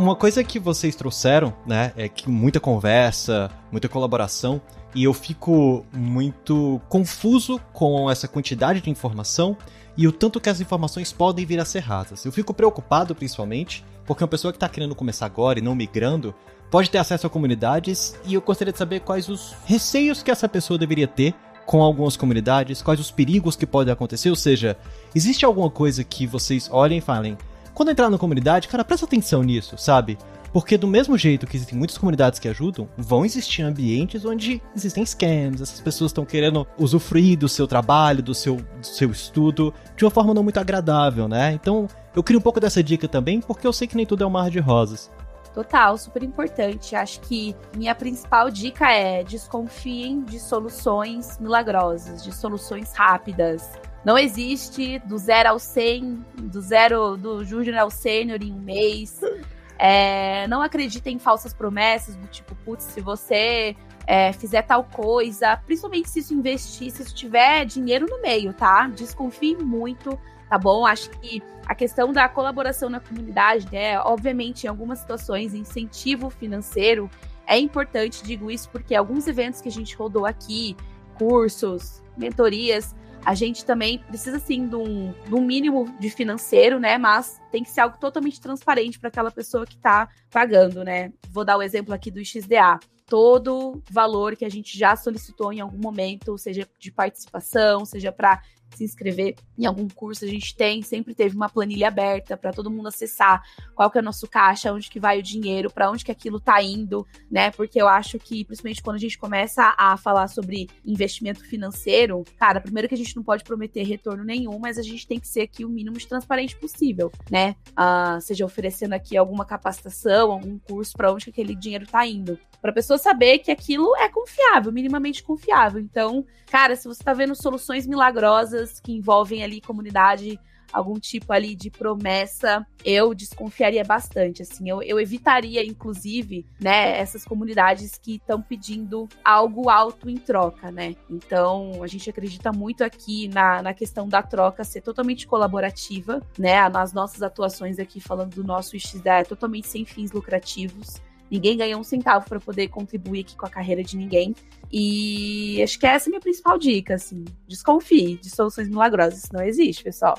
Uma 0.00 0.16
coisa 0.16 0.42
que 0.42 0.58
vocês 0.58 0.96
trouxeram, 0.96 1.52
né, 1.66 1.92
é 1.94 2.08
que 2.08 2.30
muita 2.30 2.58
conversa, 2.58 3.50
muita 3.70 3.86
colaboração, 3.86 4.58
e 4.94 5.04
eu 5.04 5.12
fico 5.12 5.84
muito 5.92 6.80
confuso 6.88 7.60
com 7.70 8.10
essa 8.10 8.26
quantidade 8.26 8.80
de 8.80 8.88
informação 8.88 9.54
e 9.98 10.08
o 10.08 10.12
tanto 10.12 10.40
que 10.40 10.48
as 10.48 10.58
informações 10.58 11.12
podem 11.12 11.44
vir 11.44 11.60
a 11.60 11.66
ser 11.66 11.80
rasas. 11.80 12.24
Eu 12.24 12.32
fico 12.32 12.54
preocupado, 12.54 13.14
principalmente, 13.14 13.84
porque 14.06 14.24
uma 14.24 14.28
pessoa 14.28 14.54
que 14.54 14.56
está 14.56 14.70
querendo 14.70 14.94
começar 14.94 15.26
agora 15.26 15.58
e 15.58 15.62
não 15.62 15.74
migrando 15.74 16.34
pode 16.70 16.88
ter 16.88 16.96
acesso 16.96 17.26
a 17.26 17.30
comunidades 17.30 18.18
e 18.24 18.32
eu 18.32 18.40
gostaria 18.40 18.72
de 18.72 18.78
saber 18.78 19.00
quais 19.00 19.28
os 19.28 19.54
receios 19.66 20.22
que 20.22 20.30
essa 20.30 20.48
pessoa 20.48 20.78
deveria 20.78 21.06
ter 21.06 21.34
com 21.66 21.82
algumas 21.82 22.16
comunidades, 22.16 22.80
quais 22.80 23.00
os 23.00 23.10
perigos 23.10 23.54
que 23.54 23.66
podem 23.66 23.92
acontecer, 23.92 24.30
ou 24.30 24.36
seja, 24.36 24.78
existe 25.14 25.44
alguma 25.44 25.68
coisa 25.68 26.02
que 26.02 26.26
vocês 26.26 26.70
olhem 26.72 26.98
e 26.98 27.02
falem, 27.02 27.36
quando 27.80 27.92
entrar 27.92 28.10
na 28.10 28.18
comunidade, 28.18 28.68
cara, 28.68 28.84
presta 28.84 29.06
atenção 29.06 29.42
nisso, 29.42 29.78
sabe? 29.78 30.18
Porque 30.52 30.76
do 30.76 30.86
mesmo 30.86 31.16
jeito 31.16 31.46
que 31.46 31.56
existem 31.56 31.78
muitas 31.78 31.96
comunidades 31.96 32.38
que 32.38 32.46
ajudam, 32.46 32.86
vão 32.94 33.24
existir 33.24 33.62
ambientes 33.62 34.22
onde 34.26 34.60
existem 34.76 35.02
scams, 35.06 35.62
essas 35.62 35.80
pessoas 35.80 36.10
estão 36.10 36.26
querendo 36.26 36.66
usufruir 36.76 37.38
do 37.38 37.48
seu 37.48 37.66
trabalho, 37.66 38.22
do 38.22 38.34
seu, 38.34 38.56
do 38.56 38.86
seu 38.86 39.10
estudo, 39.10 39.72
de 39.96 40.04
uma 40.04 40.10
forma 40.10 40.34
não 40.34 40.42
muito 40.42 40.60
agradável, 40.60 41.26
né? 41.26 41.54
Então, 41.54 41.88
eu 42.14 42.22
queria 42.22 42.38
um 42.38 42.42
pouco 42.42 42.60
dessa 42.60 42.82
dica 42.82 43.08
também, 43.08 43.40
porque 43.40 43.66
eu 43.66 43.72
sei 43.72 43.88
que 43.88 43.96
nem 43.96 44.04
tudo 44.04 44.24
é 44.24 44.26
um 44.26 44.30
mar 44.30 44.50
de 44.50 44.58
rosas. 44.58 45.10
Total, 45.54 45.96
super 45.96 46.22
importante. 46.22 46.94
Acho 46.94 47.18
que 47.22 47.56
minha 47.74 47.94
principal 47.94 48.50
dica 48.50 48.92
é 48.92 49.24
desconfiem 49.24 50.22
de 50.22 50.38
soluções 50.38 51.38
milagrosas, 51.40 52.22
de 52.22 52.30
soluções 52.30 52.92
rápidas. 52.92 53.70
Não 54.04 54.16
existe 54.16 54.98
do 55.00 55.18
zero 55.18 55.50
ao 55.50 55.58
100, 55.58 56.24
do 56.38 56.60
zero 56.60 57.16
do 57.16 57.44
júnior 57.44 57.78
ao 57.78 57.90
sênior 57.90 58.42
em 58.42 58.52
um 58.52 58.60
mês. 58.60 59.20
É, 59.82 60.46
não 60.48 60.60
acreditem 60.60 61.16
em 61.16 61.18
falsas 61.18 61.54
promessas 61.54 62.14
do 62.14 62.26
tipo, 62.26 62.54
putz, 62.66 62.84
se 62.84 63.00
você 63.00 63.74
é, 64.06 64.30
fizer 64.30 64.60
tal 64.60 64.84
coisa, 64.84 65.56
principalmente 65.56 66.10
se 66.10 66.18
isso 66.18 66.34
investir, 66.34 66.90
se 66.90 67.02
isso 67.02 67.14
tiver 67.14 67.64
dinheiro 67.64 68.06
no 68.06 68.20
meio, 68.20 68.52
tá? 68.52 68.88
Desconfie 68.88 69.56
muito, 69.56 70.20
tá 70.50 70.58
bom? 70.58 70.84
Acho 70.84 71.08
que 71.08 71.42
a 71.64 71.74
questão 71.74 72.12
da 72.12 72.28
colaboração 72.28 72.90
na 72.90 73.00
comunidade, 73.00 73.68
né? 73.72 73.98
Obviamente, 74.00 74.64
em 74.64 74.68
algumas 74.68 74.98
situações, 74.98 75.54
incentivo 75.54 76.28
financeiro 76.28 77.08
é 77.46 77.58
importante, 77.58 78.22
digo 78.22 78.50
isso 78.50 78.68
porque 78.68 78.94
alguns 78.94 79.26
eventos 79.26 79.62
que 79.62 79.68
a 79.68 79.72
gente 79.72 79.96
rodou 79.96 80.26
aqui, 80.26 80.76
cursos, 81.16 82.02
mentorias, 82.18 82.94
a 83.24 83.34
gente 83.34 83.64
também 83.64 83.98
precisa, 83.98 84.38
sim, 84.38 84.66
de 84.66 84.76
um, 84.76 85.12
de 85.26 85.34
um 85.34 85.40
mínimo 85.40 85.92
de 85.98 86.10
financeiro, 86.10 86.78
né? 86.78 86.96
Mas 86.98 87.40
tem 87.50 87.62
que 87.62 87.70
ser 87.70 87.82
algo 87.82 87.98
totalmente 87.98 88.40
transparente 88.40 88.98
para 88.98 89.08
aquela 89.08 89.30
pessoa 89.30 89.66
que 89.66 89.74
está 89.74 90.08
pagando, 90.30 90.82
né? 90.84 91.12
Vou 91.30 91.44
dar 91.44 91.56
o 91.56 91.62
exemplo 91.62 91.94
aqui 91.94 92.10
do 92.10 92.24
XDA 92.24 92.78
todo 93.10 93.82
valor 93.90 94.36
que 94.36 94.44
a 94.44 94.48
gente 94.48 94.78
já 94.78 94.94
solicitou 94.94 95.52
em 95.52 95.58
algum 95.58 95.78
momento, 95.78 96.38
seja 96.38 96.66
de 96.78 96.92
participação, 96.92 97.84
seja 97.84 98.12
para 98.12 98.40
se 98.74 98.84
inscrever 98.84 99.34
em 99.58 99.66
algum 99.66 99.88
curso, 99.88 100.24
a 100.24 100.28
gente 100.28 100.54
tem, 100.56 100.82
sempre 100.82 101.14
teve 101.14 101.36
uma 101.36 101.48
planilha 101.48 101.88
aberta 101.88 102.36
para 102.36 102.52
todo 102.52 102.70
mundo 102.70 102.88
acessar 102.88 103.42
qual 103.74 103.90
que 103.90 103.98
é 103.98 104.00
o 104.00 104.04
nosso 104.04 104.26
caixa, 104.26 104.72
onde 104.72 104.88
que 104.88 105.00
vai 105.00 105.18
o 105.18 105.22
dinheiro, 105.22 105.70
para 105.70 105.90
onde 105.90 106.04
que 106.04 106.10
aquilo 106.10 106.38
está 106.38 106.62
indo, 106.62 107.06
né? 107.30 107.50
Porque 107.50 107.80
eu 107.80 107.88
acho 107.88 108.18
que, 108.18 108.44
principalmente 108.44 108.82
quando 108.82 108.96
a 108.96 109.00
gente 109.00 109.18
começa 109.18 109.74
a 109.76 109.96
falar 109.96 110.28
sobre 110.28 110.68
investimento 110.84 111.44
financeiro, 111.44 112.24
cara, 112.38 112.60
primeiro 112.60 112.88
que 112.88 112.94
a 112.94 112.98
gente 112.98 113.16
não 113.16 113.22
pode 113.22 113.44
prometer 113.44 113.82
retorno 113.82 114.24
nenhum, 114.24 114.58
mas 114.58 114.78
a 114.78 114.82
gente 114.82 115.06
tem 115.06 115.18
que 115.18 115.28
ser 115.28 115.42
aqui 115.42 115.64
o 115.64 115.68
mínimo 115.68 115.98
de 115.98 116.06
transparente 116.06 116.56
possível, 116.56 117.12
né? 117.30 117.56
Uh, 117.70 118.20
seja 118.20 118.44
oferecendo 118.44 118.92
aqui 118.92 119.16
alguma 119.16 119.44
capacitação, 119.44 120.32
algum 120.32 120.58
curso, 120.58 120.96
para 120.96 121.12
onde 121.12 121.24
que 121.24 121.30
aquele 121.30 121.54
dinheiro 121.54 121.84
está 121.84 122.06
indo. 122.06 122.38
Para 122.60 122.70
a 122.70 122.74
pessoa 122.74 122.98
saber 122.98 123.38
que 123.38 123.50
aquilo 123.50 123.96
é 123.96 124.08
confiável, 124.08 124.70
minimamente 124.70 125.22
confiável. 125.22 125.80
Então, 125.80 126.26
cara, 126.50 126.76
se 126.76 126.86
você 126.86 127.00
está 127.00 127.14
vendo 127.14 127.34
soluções 127.34 127.86
milagrosas, 127.86 128.59
que 128.80 128.92
envolvem 128.92 129.42
ali 129.42 129.60
comunidade, 129.60 130.38
algum 130.72 130.98
tipo 130.98 131.32
ali 131.32 131.54
de 131.54 131.70
promessa, 131.70 132.66
eu 132.84 133.14
desconfiaria 133.14 133.84
bastante, 133.84 134.42
assim, 134.42 134.68
eu, 134.68 134.82
eu 134.82 135.00
evitaria, 135.00 135.64
inclusive, 135.64 136.46
né, 136.60 136.98
essas 136.98 137.24
comunidades 137.24 137.98
que 137.98 138.16
estão 138.16 138.40
pedindo 138.40 139.08
algo 139.24 139.68
alto 139.68 140.08
em 140.08 140.16
troca, 140.16 140.70
né, 140.70 140.94
então 141.08 141.82
a 141.82 141.86
gente 141.86 142.08
acredita 142.08 142.52
muito 142.52 142.84
aqui 142.84 143.28
na, 143.28 143.62
na 143.62 143.74
questão 143.74 144.08
da 144.08 144.22
troca 144.22 144.64
ser 144.64 144.80
totalmente 144.80 145.26
colaborativa, 145.26 146.22
né, 146.38 146.68
nas 146.68 146.92
nossas 146.92 147.22
atuações 147.22 147.78
aqui, 147.78 148.00
falando 148.00 148.34
do 148.34 148.44
nosso 148.44 148.78
XDA, 148.78 149.20
é 149.20 149.24
totalmente 149.24 149.66
sem 149.66 149.84
fins 149.84 150.12
lucrativos, 150.12 151.00
Ninguém 151.30 151.56
ganha 151.56 151.78
um 151.78 151.84
centavo 151.84 152.28
para 152.28 152.40
poder 152.40 152.68
contribuir 152.68 153.20
aqui 153.20 153.36
com 153.36 153.46
a 153.46 153.50
carreira 153.50 153.82
de 153.82 153.96
ninguém. 153.96 154.34
E 154.72 155.62
acho 155.62 155.78
que 155.78 155.86
essa 155.86 156.06
é 156.06 156.08
a 156.08 156.10
minha 156.10 156.20
principal 156.20 156.58
dica, 156.58 156.94
assim. 156.94 157.24
Desconfie 157.46 158.16
de 158.16 158.30
soluções 158.30 158.68
milagrosas. 158.68 159.24
Isso 159.24 159.32
não 159.32 159.42
existe, 159.42 159.84
pessoal. 159.84 160.18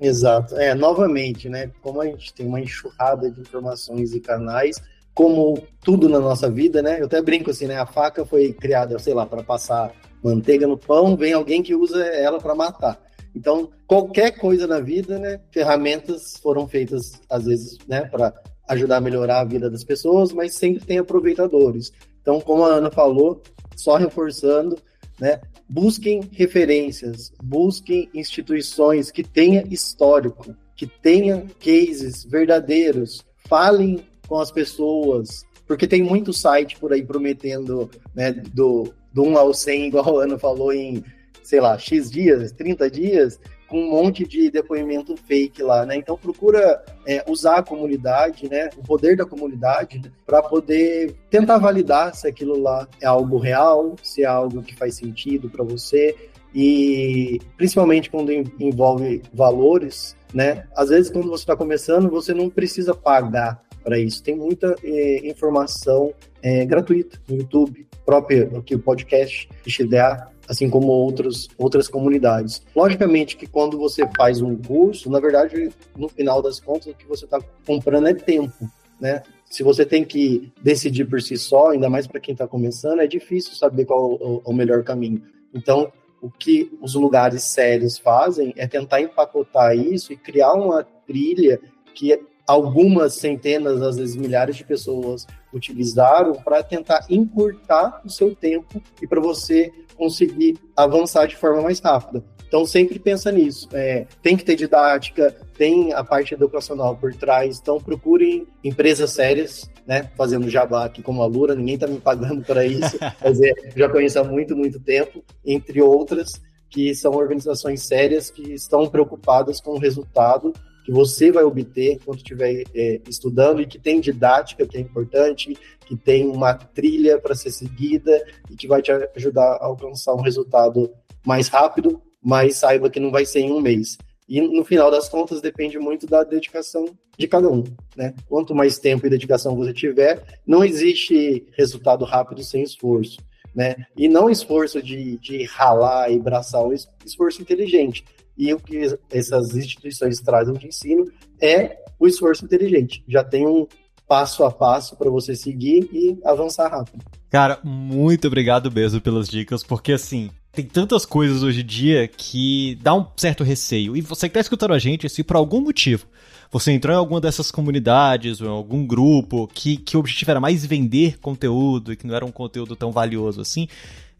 Exato. 0.00 0.56
É, 0.56 0.74
novamente, 0.74 1.48
né? 1.48 1.70
Como 1.82 2.00
a 2.00 2.06
gente 2.06 2.32
tem 2.32 2.46
uma 2.46 2.60
enxurrada 2.60 3.30
de 3.30 3.40
informações 3.40 4.14
e 4.14 4.20
canais, 4.20 4.80
como 5.12 5.60
tudo 5.82 6.08
na 6.08 6.20
nossa 6.20 6.48
vida, 6.48 6.80
né? 6.80 7.00
Eu 7.00 7.06
até 7.06 7.20
brinco 7.20 7.50
assim, 7.50 7.66
né? 7.66 7.76
A 7.76 7.86
faca 7.86 8.24
foi 8.24 8.52
criada, 8.52 8.98
sei 8.98 9.14
lá, 9.14 9.26
para 9.26 9.42
passar 9.42 9.92
manteiga 10.22 10.66
no 10.66 10.78
pão, 10.78 11.16
vem 11.16 11.32
alguém 11.32 11.62
que 11.62 11.74
usa 11.74 12.04
ela 12.06 12.38
para 12.38 12.54
matar. 12.54 13.00
Então, 13.34 13.70
qualquer 13.86 14.32
coisa 14.38 14.66
na 14.66 14.80
vida, 14.80 15.18
né? 15.18 15.40
Ferramentas 15.50 16.34
foram 16.42 16.66
feitas, 16.66 17.20
às 17.28 17.44
vezes, 17.44 17.78
né, 17.86 18.02
para 18.02 18.32
ajudar 18.68 18.98
a 18.98 19.00
melhorar 19.00 19.40
a 19.40 19.44
vida 19.44 19.70
das 19.70 19.82
pessoas, 19.82 20.32
mas 20.32 20.54
sempre 20.54 20.84
tem 20.84 20.98
aproveitadores. 20.98 21.92
Então, 22.20 22.40
como 22.40 22.64
a 22.64 22.74
Ana 22.74 22.90
falou, 22.90 23.42
só 23.74 23.96
reforçando, 23.96 24.78
né? 25.18 25.40
Busquem 25.68 26.22
referências, 26.32 27.32
busquem 27.42 28.08
instituições 28.14 29.10
que 29.10 29.22
tenham 29.22 29.64
histórico, 29.68 30.54
que 30.74 30.86
tenham 30.86 31.46
cases 31.60 32.24
verdadeiros, 32.24 33.24
falem 33.48 34.02
com 34.26 34.38
as 34.38 34.50
pessoas, 34.50 35.44
porque 35.66 35.86
tem 35.86 36.02
muito 36.02 36.32
site 36.32 36.78
por 36.78 36.92
aí 36.92 37.04
prometendo, 37.04 37.90
né, 38.14 38.32
do, 38.32 38.94
do 39.12 39.22
1 39.24 39.36
ao 39.36 39.52
100, 39.52 39.88
igual 39.88 40.20
a 40.20 40.24
Ana 40.24 40.38
falou, 40.38 40.72
em, 40.72 41.04
sei 41.42 41.60
lá, 41.60 41.78
X 41.78 42.10
dias, 42.10 42.52
30 42.52 42.90
dias, 42.90 43.40
com 43.68 43.78
um 43.78 43.90
monte 43.90 44.26
de 44.26 44.50
depoimento 44.50 45.14
fake 45.16 45.62
lá, 45.62 45.84
né? 45.84 45.96
Então 45.96 46.16
procura 46.16 46.82
é, 47.06 47.22
usar 47.28 47.58
a 47.58 47.62
comunidade, 47.62 48.48
né? 48.48 48.70
O 48.76 48.82
poder 48.82 49.16
da 49.16 49.26
comunidade 49.26 49.98
né? 49.98 50.10
para 50.26 50.42
poder 50.42 51.14
tentar 51.30 51.58
validar 51.58 52.14
se 52.14 52.26
aquilo 52.26 52.58
lá 52.58 52.88
é 53.00 53.06
algo 53.06 53.38
real, 53.38 53.94
se 54.02 54.22
é 54.22 54.26
algo 54.26 54.62
que 54.62 54.74
faz 54.74 54.96
sentido 54.96 55.50
para 55.50 55.62
você 55.62 56.16
e 56.54 57.38
principalmente 57.58 58.10
quando 58.10 58.32
envolve 58.32 59.22
valores, 59.32 60.16
né? 60.32 60.66
Às 60.74 60.88
vezes 60.88 61.10
quando 61.10 61.28
você 61.28 61.42
está 61.42 61.54
começando 61.54 62.08
você 62.08 62.32
não 62.32 62.48
precisa 62.48 62.94
pagar 62.94 63.62
para 63.84 63.98
isso. 63.98 64.22
Tem 64.22 64.34
muita 64.34 64.74
é, 64.82 65.28
informação 65.28 66.12
é, 66.42 66.64
gratuita 66.64 67.20
no 67.28 67.36
YouTube, 67.36 67.86
próprio 68.04 68.56
aqui 68.56 68.74
o 68.74 68.78
podcast 68.78 69.48
XDA 69.66 70.37
assim 70.48 70.70
como 70.70 70.88
outros, 70.88 71.48
outras 71.58 71.88
comunidades. 71.88 72.62
Logicamente 72.74 73.36
que 73.36 73.46
quando 73.46 73.78
você 73.78 74.08
faz 74.16 74.40
um 74.40 74.56
curso, 74.56 75.10
na 75.10 75.20
verdade, 75.20 75.70
no 75.96 76.08
final 76.08 76.40
das 76.40 76.58
contas, 76.58 76.86
o 76.86 76.96
que 76.96 77.06
você 77.06 77.26
está 77.26 77.38
comprando 77.66 78.08
é 78.08 78.14
tempo, 78.14 78.68
né? 79.00 79.22
Se 79.44 79.62
você 79.62 79.84
tem 79.84 80.04
que 80.04 80.52
decidir 80.62 81.06
por 81.06 81.22
si 81.22 81.36
só, 81.36 81.70
ainda 81.70 81.88
mais 81.88 82.06
para 82.06 82.20
quem 82.20 82.32
está 82.32 82.46
começando, 82.46 83.00
é 83.00 83.06
difícil 83.06 83.54
saber 83.54 83.84
qual 83.84 84.18
é 84.20 84.24
o, 84.24 84.42
o 84.44 84.52
melhor 84.52 84.82
caminho. 84.84 85.22
Então, 85.54 85.90
o 86.20 86.30
que 86.30 86.70
os 86.82 86.94
lugares 86.94 87.42
sérios 87.44 87.98
fazem 87.98 88.52
é 88.56 88.66
tentar 88.66 89.00
empacotar 89.00 89.76
isso 89.76 90.12
e 90.12 90.16
criar 90.16 90.52
uma 90.52 90.84
trilha 91.06 91.60
que 91.94 92.18
algumas 92.48 93.16
centenas, 93.16 93.82
às 93.82 93.96
vezes 93.96 94.16
milhares 94.16 94.56
de 94.56 94.64
pessoas 94.64 95.26
utilizaram 95.52 96.32
para 96.32 96.62
tentar 96.62 97.04
encurtar 97.10 98.00
o 98.02 98.08
seu 98.08 98.34
tempo 98.34 98.82
e 99.02 99.06
para 99.06 99.20
você 99.20 99.70
conseguir 99.94 100.58
avançar 100.74 101.26
de 101.26 101.36
forma 101.36 101.60
mais 101.60 101.78
rápida. 101.78 102.24
Então 102.46 102.64
sempre 102.64 102.98
pensa 102.98 103.30
nisso. 103.30 103.68
É, 103.74 104.06
tem 104.22 104.34
que 104.34 104.44
ter 104.44 104.56
didática, 104.56 105.36
tem 105.58 105.92
a 105.92 106.02
parte 106.02 106.32
educacional 106.32 106.96
por 106.96 107.14
trás. 107.14 107.58
Então 107.60 107.78
procurem 107.78 108.46
empresas 108.64 109.10
sérias, 109.10 109.70
né? 109.86 110.10
Fazendo 110.16 110.48
jabá 110.48 110.86
aqui 110.86 111.02
como 111.02 111.22
a 111.22 111.26
Lura, 111.26 111.54
ninguém 111.54 111.74
está 111.74 111.86
me 111.86 112.00
pagando 112.00 112.42
para 112.42 112.64
isso, 112.64 112.98
mas 113.22 113.38
é, 113.42 113.52
já 113.76 113.90
conheço 113.90 114.18
há 114.18 114.24
muito, 114.24 114.56
muito 114.56 114.80
tempo, 114.80 115.22
entre 115.44 115.82
outras, 115.82 116.40
que 116.70 116.94
são 116.94 117.12
organizações 117.12 117.86
sérias 117.86 118.30
que 118.30 118.54
estão 118.54 118.88
preocupadas 118.88 119.60
com 119.60 119.72
o 119.72 119.78
resultado 119.78 120.54
que 120.88 120.92
você 120.92 121.30
vai 121.30 121.44
obter 121.44 121.98
quando 122.02 122.16
estiver 122.16 122.64
é, 122.74 122.98
estudando 123.06 123.60
e 123.60 123.66
que 123.66 123.78
tem 123.78 124.00
didática, 124.00 124.66
que 124.66 124.78
é 124.78 124.80
importante, 124.80 125.54
que 125.84 125.94
tem 125.94 126.26
uma 126.26 126.54
trilha 126.54 127.18
para 127.18 127.34
ser 127.34 127.50
seguida 127.50 128.24
e 128.50 128.56
que 128.56 128.66
vai 128.66 128.80
te 128.80 128.90
ajudar 128.90 129.58
a 129.60 129.66
alcançar 129.66 130.14
um 130.14 130.22
resultado 130.22 130.90
mais 131.26 131.48
rápido, 131.48 132.00
mas 132.22 132.56
saiba 132.56 132.88
que 132.88 132.98
não 132.98 133.10
vai 133.10 133.26
ser 133.26 133.40
em 133.40 133.52
um 133.52 133.60
mês. 133.60 133.98
E 134.26 134.40
no 134.40 134.64
final 134.64 134.90
das 134.90 135.10
contas 135.10 135.42
depende 135.42 135.78
muito 135.78 136.06
da 136.06 136.24
dedicação 136.24 136.86
de 137.18 137.28
cada 137.28 137.50
um, 137.50 137.64
né? 137.94 138.14
Quanto 138.26 138.54
mais 138.54 138.78
tempo 138.78 139.06
e 139.06 139.10
dedicação 139.10 139.54
você 139.54 139.74
tiver, 139.74 140.40
não 140.46 140.64
existe 140.64 141.46
resultado 141.52 142.06
rápido 142.06 142.42
sem 142.42 142.62
esforço, 142.62 143.18
né? 143.54 143.76
E 143.94 144.08
não 144.08 144.30
esforço 144.30 144.82
de, 144.82 145.18
de 145.18 145.44
ralar 145.44 146.10
e 146.10 146.18
braçar, 146.18 146.62
esforço 147.04 147.42
inteligente. 147.42 148.06
E 148.38 148.54
o 148.54 148.60
que 148.60 148.96
essas 149.10 149.56
instituições 149.56 150.20
trazem 150.20 150.54
de 150.54 150.68
ensino 150.68 151.04
é 151.40 151.76
o 151.98 152.06
esforço 152.06 152.44
inteligente. 152.44 153.02
Já 153.08 153.24
tem 153.24 153.46
um 153.46 153.66
passo 154.06 154.44
a 154.44 154.50
passo 154.50 154.96
para 154.96 155.10
você 155.10 155.34
seguir 155.34 155.88
e 155.92 156.18
avançar 156.24 156.68
rápido. 156.68 157.04
Cara, 157.28 157.58
muito 157.62 158.26
obrigado 158.26 158.70
mesmo 158.72 159.00
pelas 159.00 159.28
dicas, 159.28 159.62
porque 159.62 159.92
assim, 159.92 160.30
tem 160.52 160.64
tantas 160.64 161.04
coisas 161.04 161.42
hoje 161.42 161.60
em 161.60 161.66
dia 161.66 162.08
que 162.08 162.78
dá 162.80 162.94
um 162.94 163.06
certo 163.16 163.44
receio. 163.44 163.96
E 163.96 164.00
você 164.00 164.28
que 164.28 164.34
tá 164.34 164.40
escutando 164.40 164.72
a 164.72 164.78
gente, 164.78 165.08
se 165.08 165.22
por 165.22 165.36
algum 165.36 165.60
motivo 165.60 166.06
você 166.50 166.72
entrou 166.72 166.94
em 166.94 166.98
alguma 166.98 167.20
dessas 167.20 167.50
comunidades 167.50 168.40
ou 168.40 168.46
em 168.46 168.50
algum 168.50 168.86
grupo 168.86 169.46
que, 169.52 169.76
que 169.76 169.96
o 169.96 170.00
objetivo 170.00 170.30
era 170.30 170.40
mais 170.40 170.64
vender 170.64 171.18
conteúdo 171.18 171.92
e 171.92 171.96
que 171.96 172.06
não 172.06 172.14
era 172.14 172.24
um 172.24 172.32
conteúdo 172.32 172.74
tão 172.74 172.90
valioso 172.90 173.40
assim, 173.40 173.68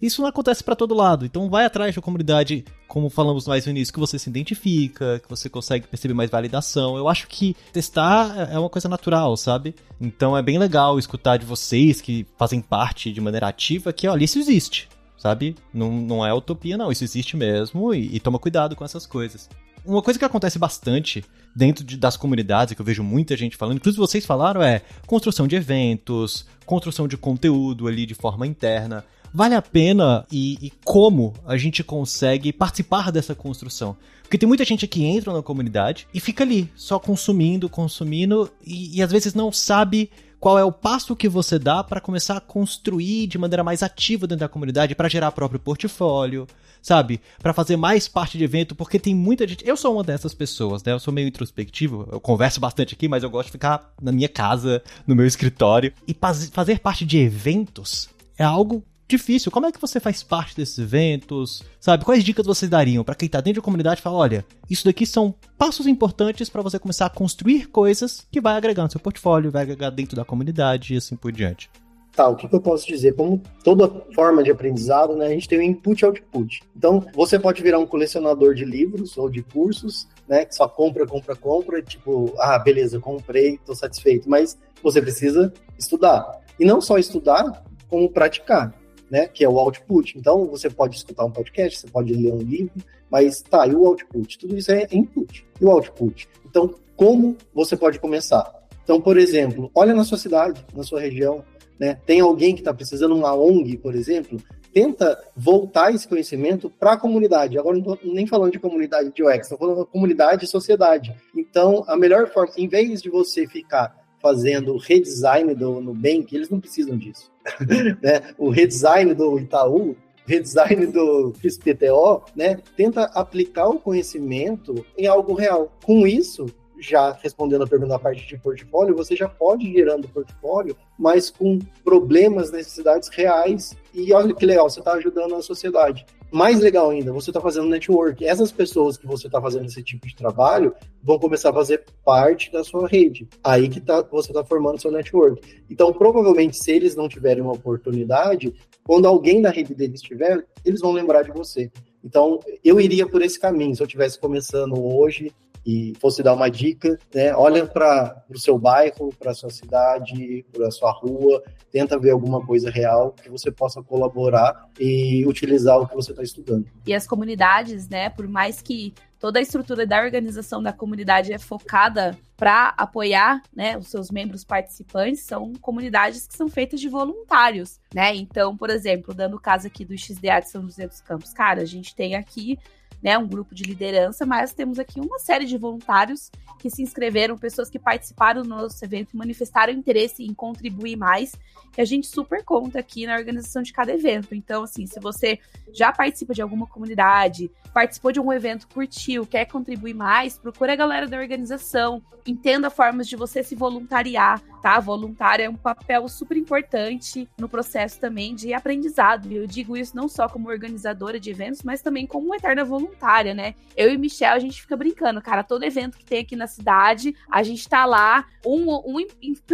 isso 0.01 0.23
não 0.23 0.29
acontece 0.29 0.63
para 0.63 0.77
todo 0.77 0.95
lado. 0.95 1.27
Então 1.27 1.51
vai 1.51 1.65
atrás 1.65 1.95
da 1.95 2.01
comunidade, 2.01 2.65
como 2.87 3.11
falamos 3.11 3.47
mais 3.47 3.67
no 3.67 3.73
início, 3.73 3.93
que 3.93 4.01
você 4.01 4.19
se 4.19 4.31
identifica, 4.31 5.19
que 5.21 5.29
você 5.29 5.49
consegue 5.49 5.87
perceber 5.87 6.15
mais 6.15 6.31
validação. 6.31 6.97
Eu 6.97 7.09
acho 7.09 7.27
que 7.27 7.57
testar 7.73 8.51
é 8.53 8.59
uma 8.59 8.71
coisa 8.71 8.89
natural, 8.89 9.37
sabe? 9.37 9.75
Então 10.01 10.37
é 10.37 10.43
bem 10.43 10.59
legal 10.59 10.99
escutar 10.99 11.37
de 11.37 11.45
vocês 11.45 12.01
que 12.01 12.27
fazem 12.37 12.61
parte 12.61 13.13
de 13.13 13.21
maneira 13.21 13.49
ativa 13.49 13.93
que, 13.93 14.07
olha, 14.07 14.25
isso 14.25 14.39
existe. 14.39 14.89
Sabe? 15.17 15.57
Não, 15.75 15.91
não 15.91 16.25
é 16.25 16.33
utopia, 16.33 16.77
não. 16.77 16.93
Isso 16.93 17.03
existe 17.03 17.37
mesmo 17.37 17.93
e, 17.93 18.15
e 18.15 18.21
toma 18.21 18.39
cuidado 18.39 18.77
com 18.77 18.85
essas 18.85 19.05
coisas. 19.05 19.49
Uma 19.85 20.01
coisa 20.01 20.17
que 20.17 20.25
acontece 20.25 20.61
bastante 20.61 21.25
dentro 21.57 21.85
de, 21.85 21.97
das 21.97 22.17
comunidades, 22.17 22.75
que 22.75 22.81
eu 22.81 22.87
vejo 22.87 23.03
muita 23.03 23.37
gente 23.37 23.57
falando, 23.57 23.79
inclusive 23.79 24.01
vocês 24.01 24.25
falaram, 24.25 24.63
é 24.63 24.83
construção 25.07 25.49
de 25.49 25.57
eventos, 25.57 26.47
construção 26.65 27.09
de 27.09 27.17
conteúdo 27.17 27.89
ali 27.89 28.07
de 28.07 28.15
forma 28.15 28.47
interna 28.47 29.05
vale 29.33 29.55
a 29.55 29.63
pena 29.63 30.27
e, 30.31 30.59
e, 30.61 30.73
como 30.85 31.35
a 31.47 31.57
gente 31.57 31.83
consegue 31.83 32.53
participar 32.53 33.11
dessa 33.13 33.35
construção. 33.35 33.97
Porque 34.23 34.39
tem 34.39 34.49
muita 34.49 34.65
gente 34.65 34.87
que 34.87 35.05
entra 35.05 35.33
na 35.33 35.43
comunidade 35.43 36.07
e 36.13 36.21
fica 36.21 36.45
ali, 36.45 36.71
só 36.77 36.99
consumindo, 36.99 37.69
consumindo, 37.69 38.51
e, 38.65 38.99
e 38.99 39.03
às 39.03 39.11
vezes 39.11 39.33
não 39.33 39.51
sabe 39.51 40.11
qual 40.39 40.59
é 40.59 40.65
o 40.65 40.73
passo 40.73 41.17
que 41.17 41.29
você 41.29 41.59
dá 41.59 41.83
para 41.83 42.01
começar 42.01 42.37
a 42.37 42.41
construir 42.41 43.27
de 43.27 43.39
maneira 43.39 43.65
mais 43.65 43.83
ativa 43.83 44.27
dentro 44.27 44.41
da 44.41 44.49
comunidade, 44.49 44.95
para 44.95 45.09
gerar 45.09 45.33
próprio 45.33 45.59
portfólio, 45.59 46.47
sabe? 46.81 47.21
Para 47.41 47.53
fazer 47.53 47.77
mais 47.77 48.07
parte 48.07 48.39
de 48.39 48.45
evento, 48.45 48.75
porque 48.75 48.99
tem 48.99 49.15
muita 49.15 49.47
gente. 49.47 49.67
Eu 49.67 49.77
sou 49.77 49.95
uma 49.95 50.05
dessas 50.05 50.35
pessoas, 50.35 50.83
né? 50.83 50.93
Eu 50.93 51.01
sou 51.01 51.13
meio 51.13 51.29
introspectivo, 51.29 52.09
eu 52.13 52.21
converso 52.21 52.61
bastante 52.61 52.95
aqui, 52.95 53.09
mas 53.09 53.23
eu 53.23 53.31
gosto 53.31 53.47
de 53.47 53.53
ficar 53.53 53.93
na 54.01 54.13
minha 54.13 54.29
casa, 54.29 54.83
no 55.07 55.17
meu 55.17 55.27
escritório. 55.27 55.93
E 56.07 56.17
fazer 56.53 56.79
parte 56.81 57.05
de 57.05 57.19
eventos 57.19 58.09
é 58.37 58.45
algo 58.45 58.85
difícil. 59.09 59.51
Como 59.51 59.67
é 59.67 59.73
que 59.73 59.81
você 59.81 59.99
faz 59.99 60.23
parte 60.23 60.55
desses 60.55 60.79
eventos? 60.79 61.63
Sabe? 61.81 62.05
Quais 62.05 62.23
dicas 62.23 62.47
vocês 62.47 62.71
dariam 62.71 63.03
para 63.03 63.15
quem 63.15 63.29
tá 63.29 63.41
dentro 63.41 63.61
da 63.61 63.65
comunidade 63.65 64.01
e 64.01 64.03
fala, 64.03 64.19
olha, 64.19 64.45
isso 64.69 64.85
daqui 64.85 65.07
são 65.07 65.35
passos 65.57 65.87
importantes 65.87 66.49
para 66.49 66.63
você 66.63 66.79
começar 66.79 67.07
a 67.07 67.11
construir 67.11 67.67
coisas 67.67 68.27
que 68.31 68.41
vai 68.41 68.57
agregar 68.57 68.85
no 68.85 68.91
seu 68.91 69.01
portfólio, 69.01 69.51
vai 69.51 69.63
agregar 69.63 69.91
dentro 69.91 70.15
da 70.15 70.25
comunidade 70.25 70.95
e 70.95 70.99
assim 70.99 71.17
por 71.17 71.33
diante. 71.33 71.71
Tá, 72.19 72.29
o 72.29 72.35
que, 72.35 72.49
que 72.49 72.55
eu 72.55 72.61
posso 72.61 72.85
dizer? 72.85 73.15
Como 73.15 73.41
toda 73.63 73.89
forma 74.13 74.43
de 74.43 74.51
aprendizado, 74.51 75.15
né, 75.15 75.27
a 75.27 75.31
gente 75.31 75.49
tem 75.49 75.61
o 75.61 75.63
input 75.63 76.03
e 76.03 76.05
output. 76.05 76.63
Então, 76.77 77.07
você 77.15 77.39
pode 77.39 77.63
virar 77.63 77.79
um 77.79 77.87
colecionador 77.87 78.55
de 78.55 78.65
livros 78.65 79.17
ou 79.17 79.31
de 79.31 79.41
cursos, 79.41 80.09
né, 80.27 80.45
que 80.45 80.53
só 80.53 80.67
compra, 80.67 81.07
compra, 81.07 81.37
compra, 81.37 81.81
tipo, 81.81 82.35
ah, 82.41 82.59
beleza, 82.59 82.99
comprei, 82.99 83.57
tô 83.65 83.73
satisfeito, 83.73 84.29
mas 84.29 84.59
você 84.83 85.01
precisa 85.01 85.53
estudar. 85.79 86.41
E 86.59 86.65
não 86.65 86.81
só 86.81 86.99
estudar, 86.99 87.65
como 87.89 88.11
praticar 88.11 88.75
né? 89.11 89.27
Que 89.27 89.45
é 89.45 89.49
o 89.49 89.59
output. 89.59 90.19
Então, 90.19 90.47
você 90.47 90.69
pode 90.69 90.97
escutar 90.97 91.25
um 91.25 91.31
podcast, 91.31 91.81
você 91.81 91.87
pode 91.89 92.13
ler 92.13 92.33
um 92.33 92.39
livro, 92.39 92.73
mas 93.11 93.43
tá, 93.43 93.67
e 93.67 93.75
o 93.75 93.87
output? 93.87 94.39
Tudo 94.39 94.57
isso 94.57 94.71
é 94.73 94.87
input. 94.93 95.47
E 95.61 95.65
o 95.65 95.71
output? 95.71 96.29
Então, 96.47 96.75
como 96.97 97.37
você 97.55 97.77
pode 97.77 97.99
começar? 97.99 98.53
Então, 98.85 99.01
por 99.01 99.17
exemplo, 99.19 99.71
olha 99.75 99.95
na 99.95 100.05
sua 100.05 100.19
cidade, 100.19 100.65
na 100.75 100.83
sua 100.83 101.01
região, 101.01 101.45
né? 101.79 101.99
Tem 102.07 102.21
alguém 102.21 102.55
que 102.55 102.61
está 102.61 102.75
precisando 102.75 103.15
uma 103.15 103.35
ONG, 103.35 103.77
por 103.77 103.95
exemplo, 103.95 104.39
tenta 104.73 105.19
voltar 105.37 105.95
esse 105.95 106.07
conhecimento 106.07 106.71
para 106.71 106.93
a 106.93 106.97
comunidade. 106.97 107.59
Agora 107.59 107.79
não 107.79 107.95
estou 107.95 108.13
nem 108.13 108.27
falando 108.27 108.53
de 108.53 108.59
comunidade 108.59 109.13
de 109.13 109.23
UX, 109.23 109.43
estou 109.43 109.59
falando 109.59 109.85
de 109.85 109.91
comunidade 109.91 110.45
e 110.45 110.49
sociedade. 110.49 111.15
Então, 111.37 111.85
a 111.87 111.97
melhor 111.97 112.29
forma, 112.29 112.53
em 112.57 112.69
vez 112.69 113.01
de 113.01 113.09
você 113.09 113.47
ficar 113.47 114.08
fazendo 114.21 114.77
redesign 114.77 115.55
do 115.55 115.81
Nubank, 115.81 116.35
eles 116.35 116.51
não 116.51 116.61
precisam 116.61 116.97
disso. 116.97 117.31
né? 118.03 118.35
O 118.37 118.51
redesign 118.51 119.15
do 119.15 119.39
Itaú, 119.39 119.91
o 119.91 119.97
redesign 120.27 120.87
do 120.87 121.33
XPTO, 121.41 122.23
né? 122.35 122.59
tenta 122.77 123.05
aplicar 123.15 123.69
o 123.69 123.79
conhecimento 123.79 124.85
em 124.97 125.07
algo 125.07 125.35
real. 125.35 125.73
Com 125.85 126.07
isso, 126.07 126.47
já 126.79 127.13
respondendo 127.13 127.65
a 127.65 127.67
pergunta 127.67 127.91
da 127.91 127.99
parte 127.99 128.27
de 128.27 128.39
portfólio, 128.39 128.95
você 128.95 129.17
já 129.17 129.29
pode 129.29 129.67
ir 129.67 129.73
gerando 129.73 130.09
portfólio, 130.09 130.77
mas 130.99 131.31
com 131.31 131.59
problemas, 131.85 132.51
necessidades 132.51 133.09
reais. 133.09 133.77
E 133.93 134.13
olha 134.13 134.35
que 134.35 134.47
legal, 134.47 134.69
você 134.69 134.81
está 134.81 134.93
ajudando 134.93 135.35
a 135.35 135.43
sociedade. 135.43 136.07
Mais 136.31 136.61
legal 136.61 136.91
ainda, 136.91 137.13
você 137.13 137.31
está 137.31 137.41
fazendo 137.41 137.69
network. 137.69 138.25
Essas 138.25 138.53
pessoas 138.53 138.97
que 138.97 139.07
você 139.07 139.27
está 139.27 139.41
fazendo 139.41 139.67
esse 139.67 139.83
tipo 139.83 140.07
de 140.07 140.15
trabalho 140.15 140.75
vão 141.03 141.19
começar 141.19 141.51
a 141.51 141.55
fazer 141.55 141.85
parte 142.05 142.53
da 142.53 142.63
sua 142.63 142.87
rede. 142.87 143.27
Aí 143.43 143.69
que 143.69 143.81
tá, 143.81 144.03
você 144.03 144.31
está 144.31 144.45
formando 144.45 144.81
seu 144.81 144.91
network. 144.91 145.41
Então, 145.71 145.93
provavelmente, 145.93 146.57
se 146.57 146.71
eles 146.71 146.95
não 146.95 147.09
tiverem 147.09 147.43
uma 147.43 147.55
oportunidade, 147.55 148.55
quando 148.85 149.07
alguém 149.07 149.41
da 149.41 149.51
rede 149.51 149.75
deles 149.75 150.03
tiver, 150.03 150.45
eles 150.65 150.81
vão 150.81 150.93
lembrar 150.93 151.23
de 151.23 151.31
você. 151.31 151.71
Então, 152.05 152.41
eu 152.63 152.81
iria 152.81 153.07
por 153.07 153.23
esse 153.23 153.39
caminho. 153.39 153.75
Se 153.75 153.83
eu 153.83 153.87
estivesse 153.87 154.19
começando 154.19 154.75
hoje, 154.79 155.33
e 155.69 155.93
fosse 156.01 156.23
dar 156.23 156.33
uma 156.33 156.49
dica, 156.49 156.99
né, 157.15 157.35
olha 157.35 157.67
para 157.67 158.25
o 158.31 158.39
seu 158.39 158.59
bairro, 158.59 159.13
para 159.19 159.33
a 159.33 159.35
sua 159.35 159.51
cidade, 159.51 160.43
para 160.51 160.69
a 160.69 160.71
sua 160.71 160.91
rua, 160.91 161.43
tenta 161.71 161.99
ver 161.99 162.13
alguma 162.13 162.41
coisa 162.41 162.71
real 162.71 163.13
que 163.13 163.29
você 163.29 163.51
possa 163.51 163.83
colaborar 163.83 164.67
e 164.81 165.27
utilizar 165.27 165.79
o 165.79 165.87
que 165.87 165.95
você 165.95 166.13
está 166.13 166.23
estudando. 166.23 166.67
E 166.87 166.95
as 166.95 167.07
comunidades, 167.07 167.87
né, 167.87 168.09
por 168.09 168.27
mais 168.27 168.63
que 168.63 168.95
toda 169.21 169.41
a 169.41 169.43
estrutura 169.43 169.87
da 169.87 170.01
organização 170.01 170.63
da 170.63 170.73
comunidade 170.73 171.35
é 171.35 171.39
focada 171.39 172.17
para 172.35 172.73
apoiar 172.75 173.43
né, 173.55 173.77
os 173.77 173.89
seus 173.89 174.11
membros 174.11 174.45
participantes, 174.45 175.25
são 175.25 175.53
comunidades 175.61 176.27
que 176.27 176.35
são 176.35 176.49
feitas 176.49 176.81
de 176.81 176.89
voluntários, 176.89 177.79
né? 177.93 178.15
Então, 178.15 178.57
por 178.57 178.71
exemplo, 178.71 179.13
dando 179.13 179.37
o 179.37 179.41
caso 179.41 179.67
aqui 179.67 179.85
do 179.85 179.99
XDA 179.99 180.41
de 180.41 180.49
São 180.49 180.63
José 180.63 180.87
dos 180.87 181.03
Campos, 181.03 181.33
cara, 181.35 181.61
a 181.61 181.67
gente 181.67 181.95
tem 181.95 182.15
aqui 182.15 182.57
né, 183.03 183.17
um 183.17 183.27
grupo 183.27 183.55
de 183.55 183.65
liderança, 183.65 184.27
mas 184.27 184.53
temos 184.53 184.79
aqui 184.79 185.01
uma 185.01 185.19
série 185.19 185.45
de 185.45 185.57
voluntários 185.57 186.31
que 186.59 186.69
se 186.69 186.83
inscreveram, 186.83 187.39
pessoas 187.39 187.71
que 187.71 187.79
participaram 187.79 188.43
do 188.43 188.49
nosso 188.49 188.85
evento, 188.85 189.17
manifestaram 189.17 189.73
interesse 189.73 190.25
em 190.25 190.35
contribuir 190.35 190.97
mais, 190.97 191.33
que 191.73 191.81
a 191.81 191.85
gente 191.85 192.09
super 192.09 192.43
conta 192.45 192.81
aqui 192.81 193.07
na 193.07 193.15
organização 193.15 193.63
de 193.63 193.73
cada 193.73 193.93
evento. 193.93 194.35
Então, 194.35 194.65
assim, 194.65 194.87
se 194.87 194.99
você 194.99 195.39
já 195.73 195.93
participa 195.93 196.35
de 196.35 196.43
alguma 196.43 196.67
comunidade, 196.67 197.51
participou 197.73 198.11
de 198.11 198.19
algum 198.19 198.33
evento, 198.33 198.67
curtiu, 198.67 199.25
quer 199.25 199.45
contribuir 199.45 199.95
mais, 199.95 200.37
procure 200.37 200.73
a 200.73 200.77
galera 200.77 201.07
da 201.07 201.19
organização, 201.19 202.03
entenda 202.27 202.71
formas 202.71 203.07
de 203.07 203.15
você 203.15 203.43
se 203.43 203.55
voluntariar, 203.55 204.41
tá? 204.61 204.81
Voluntário 204.81 205.45
é 205.45 205.49
um 205.49 205.55
papel 205.55 206.09
super 206.09 206.37
importante 206.37 207.29
no 207.39 207.49
processo 207.49 208.01
também 208.01 208.35
de 208.35 208.53
aprendizado. 208.53 209.31
Eu 209.31 209.47
digo 209.47 209.77
isso 209.77 209.97
não 209.97 210.09
só 210.09 210.29
como 210.29 210.49
organizadora 210.49 211.21
de 211.21 211.31
eventos, 211.31 211.63
mas 211.63 211.81
também 211.81 212.07
como 212.07 212.35
eterna 212.35 212.65
voluntária, 212.65 212.88
né? 213.35 213.55
Eu 213.77 213.93
e 213.93 213.99
Michel, 213.99 214.33
a 214.33 214.39
gente 214.39 214.61
fica 214.61 214.77
brincando, 214.77 215.23
cara, 215.23 215.45
todo 215.45 215.63
evento 215.63 215.97
que 215.97 216.05
tem 216.05 216.21
aqui 216.21 216.35
na 216.35 216.47
cidade, 216.47 217.15
a 217.31 217.43
gente 217.43 217.69
tá 217.69 217.85
lá, 217.85 218.27
um, 218.45 218.71
um 218.85 218.99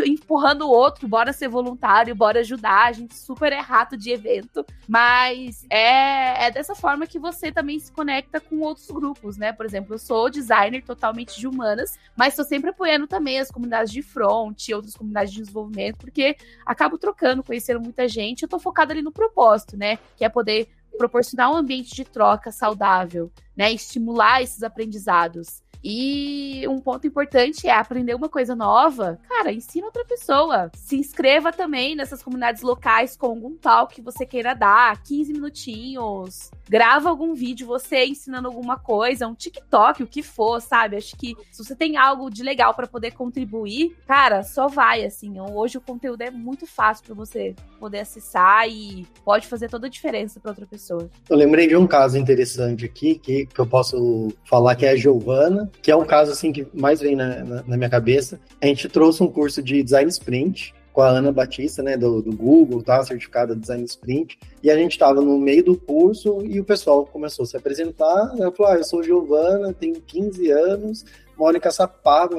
empurrando 0.07 0.63
o 0.63 0.71
outro, 0.71 1.07
bora 1.07 1.33
ser 1.33 1.49
voluntário, 1.49 2.15
bora 2.15 2.41
ajudar, 2.41 2.87
a 2.87 2.93
gente 2.93 3.15
super 3.15 3.53
é 3.53 3.61
rato 3.61 3.97
de 3.97 4.11
evento, 4.11 4.65
mas 4.89 5.67
é, 5.69 6.47
é 6.47 6.51
dessa 6.51 6.75
forma 6.75 7.07
que 7.07 7.19
você 7.19 7.53
também 7.53 7.79
se 7.79 7.93
conecta 7.93 8.41
com 8.41 8.61
outros 8.61 8.87
grupos, 8.91 9.37
né? 9.37 9.53
Por 9.53 9.67
exemplo, 9.67 9.95
eu 9.95 9.99
sou 9.99 10.31
designer 10.31 10.83
totalmente 10.83 11.39
de 11.39 11.47
humanas, 11.47 11.99
mas 12.17 12.33
estou 12.33 12.45
sempre 12.45 12.71
apoiando 12.71 13.07
também 13.07 13.39
as 13.39 13.51
comunidades 13.51 13.93
de 13.93 14.03
front, 14.03 14.69
outras 14.75 14.97
comunidades 14.97 15.33
de 15.33 15.41
desenvolvimento, 15.41 15.99
porque 15.99 16.37
acabo 16.65 16.97
trocando, 16.97 17.43
conhecendo 17.43 17.81
muita 17.81 18.09
gente, 18.09 18.43
eu 18.43 18.49
tô 18.49 18.59
focada 18.59 18.93
ali 18.93 19.03
no 19.03 19.13
propósito, 19.13 19.77
né? 19.77 19.99
Que 20.17 20.25
é 20.25 20.29
poder 20.29 20.69
proporcionar 20.97 21.51
um 21.51 21.57
ambiente 21.57 21.95
de 21.95 22.05
troca 22.05 22.53
saudável, 22.53 23.33
né? 23.57 23.73
Estimular 23.73 24.43
esses 24.43 24.63
aprendizados. 24.63 25.64
E 25.85 26.67
um 26.67 26.81
ponto 26.81 27.07
importante 27.07 27.69
é 27.69 27.73
aprender 27.73 28.15
uma 28.15 28.29
coisa 28.29 28.57
nova. 28.57 29.19
Cara, 29.29 29.53
ensina 29.53 29.85
outra 29.87 30.03
pessoa. 30.07 30.71
Se 30.75 30.97
inscreva 30.97 31.53
também 31.53 31.95
nessas 31.95 32.23
comunidades 32.23 32.63
locais 32.63 33.15
com 33.17 33.27
algum 33.27 33.55
talk 33.55 33.95
que 33.95 34.01
você 34.01 34.25
queira 34.25 34.55
dar, 34.55 35.03
15 35.03 35.35
minutinhos. 35.35 36.51
Grava 36.67 37.11
algum 37.11 37.35
vídeo 37.35 37.67
você 37.67 38.07
ensinando 38.07 38.49
alguma 38.49 38.79
coisa, 38.79 39.29
um 39.29 39.35
TikTok, 39.35 40.03
o 40.03 40.07
que 40.07 40.23
for, 40.23 40.63
sabe? 40.63 40.97
Acho 40.97 41.15
que 41.17 41.37
se 41.53 41.63
você 41.63 41.77
tem 41.77 41.99
algo 41.99 42.31
de 42.31 42.43
legal 42.43 42.73
para 42.73 42.87
poder 42.87 43.11
contribuir, 43.11 43.95
cara, 44.07 44.43
só 44.43 44.67
vai 44.67 45.05
assim. 45.05 45.39
Hoje 45.39 45.77
o 45.77 45.83
conteúdo 45.83 46.23
é 46.23 46.31
muito 46.31 46.67
fácil 46.67 47.05
para 47.05 47.15
você 47.15 47.55
poder 47.79 48.01
acessar 48.01 48.67
e 48.67 49.07
pode 49.23 49.47
fazer 49.47 49.69
toda 49.69 49.87
a 49.87 49.91
diferença 49.91 50.41
para 50.41 50.53
outra 50.53 50.65
pessoa. 50.65 51.11
Eu 51.29 51.37
lembrei 51.37 51.67
de 51.67 51.77
um 51.77 51.87
caso 51.87 52.17
interessante 52.17 52.87
aqui 52.87 53.19
que, 53.19 53.45
que 53.45 53.61
eu 53.61 53.67
posso 53.67 54.29
falar 54.47 54.75
que 54.75 54.87
é 54.87 54.91
a 54.91 54.97
Giovana, 54.97 55.71
que 55.83 55.91
é 55.91 55.97
um 55.97 56.05
caso 56.05 56.33
assim 56.33 56.53
que 56.53 56.67
mais 56.73 57.01
vem 57.01 57.17
na, 57.17 57.45
na, 57.45 57.63
na 57.63 57.77
minha 57.77 57.91
cabeça. 57.91 58.41
A 58.61 58.67
gente 58.67 58.89
trouxe 58.89 59.23
um 59.23 59.29
curso 59.29 59.63
de 59.63 59.83
design 59.83 60.09
sprint 60.11 60.75
com 60.95 61.03
a 61.03 61.09
Ana 61.09 61.33
Batista, 61.33 61.83
né, 61.83 61.97
do, 61.97 62.23
do 62.23 62.35
Google, 62.35 62.81
tá, 62.81 63.03
certificada 63.03 63.57
Design 63.57 63.85
Sprint, 63.85 64.39
e 64.63 64.71
a 64.71 64.77
gente 64.77 64.93
estava 64.93 65.21
no 65.21 65.37
meio 65.37 65.65
do 65.65 65.77
curso 65.77 66.41
e 66.47 66.61
o 66.61 66.65
pessoal 66.65 67.05
começou 67.05 67.43
a 67.43 67.47
se 67.47 67.57
apresentar, 67.57 68.33
ela 68.39 68.53
falou, 68.53 68.73
ah, 68.73 68.77
eu 68.77 68.85
sou 68.85 69.03
Giovana, 69.03 69.73
tenho 69.73 70.01
15 70.01 70.51
anos, 70.53 71.05
Mônica 71.37 71.71
Sapato, 71.71 72.37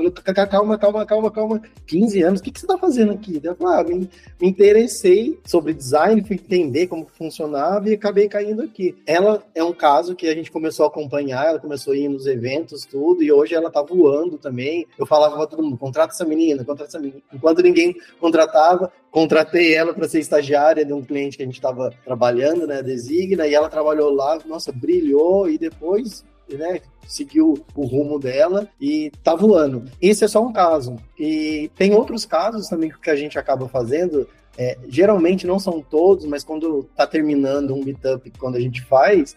calma, 0.50 0.78
calma, 0.78 1.06
calma, 1.06 1.32
calma, 1.32 1.62
15 1.86 2.24
anos, 2.24 2.40
o 2.40 2.44
que, 2.44 2.52
que 2.52 2.60
você 2.60 2.66
está 2.66 2.78
fazendo 2.78 3.12
aqui? 3.12 3.42
Eu 3.44 3.56
falei, 3.56 3.80
ah, 3.80 3.84
me, 3.84 4.10
me, 4.42 4.48
interessei 4.48 5.40
sobre 5.46 5.74
design, 5.74 6.24
fui 6.24 6.36
entender 6.36 6.88
como 6.88 7.06
funcionava 7.06 7.90
e 7.90 7.94
acabei 7.94 8.28
caindo 8.30 8.62
aqui. 8.62 8.96
Ela 9.06 9.44
é 9.54 9.64
um 9.64 9.74
caso 9.74 10.16
que 10.16 10.28
a 10.28 10.34
gente 10.34 10.52
começou 10.52 10.86
a 10.86 10.88
acompanhar, 10.88 11.48
ela 11.48 11.60
começou 11.60 11.94
a 11.94 11.98
ir 11.98 12.08
nos 12.08 12.26
eventos, 12.26 12.86
tudo, 12.86 13.22
e 13.22 13.32
hoje 13.32 13.54
ela 13.54 13.70
tá 13.70 13.82
voando 13.82 14.38
também. 14.38 14.88
Eu 14.98 15.06
falava 15.06 15.36
para 15.36 15.48
todo 15.48 15.64
mundo, 15.64 15.78
contrata 15.78 16.14
essa 16.14 16.26
menina, 16.26 16.64
contrata 16.64 16.92
essa 16.92 17.00
menina. 17.00 17.22
Enquanto 17.34 17.62
ninguém 17.62 17.96
contratava, 18.20 18.92
contratei 19.12 19.74
ela 19.74 19.94
para 19.94 20.08
ser 20.08 20.20
estagiária 20.20 20.86
de 20.86 20.94
um 20.94 21.04
cliente 21.04 21.38
que 21.38 21.44
a 21.44 21.46
gente 21.46 21.56
estava 21.56 21.92
trabalhando, 22.04 22.66
né, 22.66 22.82
Designa, 22.82 23.48
e 23.48 23.54
ela 23.54 23.70
trabalhou 23.70 24.14
lá, 24.14 24.40
nossa, 24.46 24.72
brilhou, 24.72 25.50
e 25.50 25.58
depois 25.58 26.24
né, 26.50 26.82
seguiu 27.08 27.66
o 27.76 27.86
rumo 27.86 28.20
dela 28.20 28.68
e 28.80 29.12
tá 29.24 29.36
voando. 29.36 29.86
Esse 30.02 30.26
é 30.26 30.28
só 30.28 30.44
um 30.44 30.54
caso. 30.54 30.96
E 31.18 31.70
tem 31.76 31.94
outros 31.94 32.26
casos 32.26 32.68
também 32.68 32.92
que 32.92 33.10
a 33.10 33.16
gente 33.16 33.38
acaba 33.38 33.68
fazendo. 33.68 34.28
É, 34.58 34.78
geralmente 34.88 35.46
não 35.46 35.60
são 35.60 35.82
todos, 35.82 36.26
mas 36.26 36.44
quando 36.44 36.84
tá 36.96 37.06
terminando 37.06 37.74
um 37.74 37.84
meetup, 37.84 38.32
quando 38.38 38.56
a 38.56 38.60
gente 38.60 38.82
faz, 38.84 39.36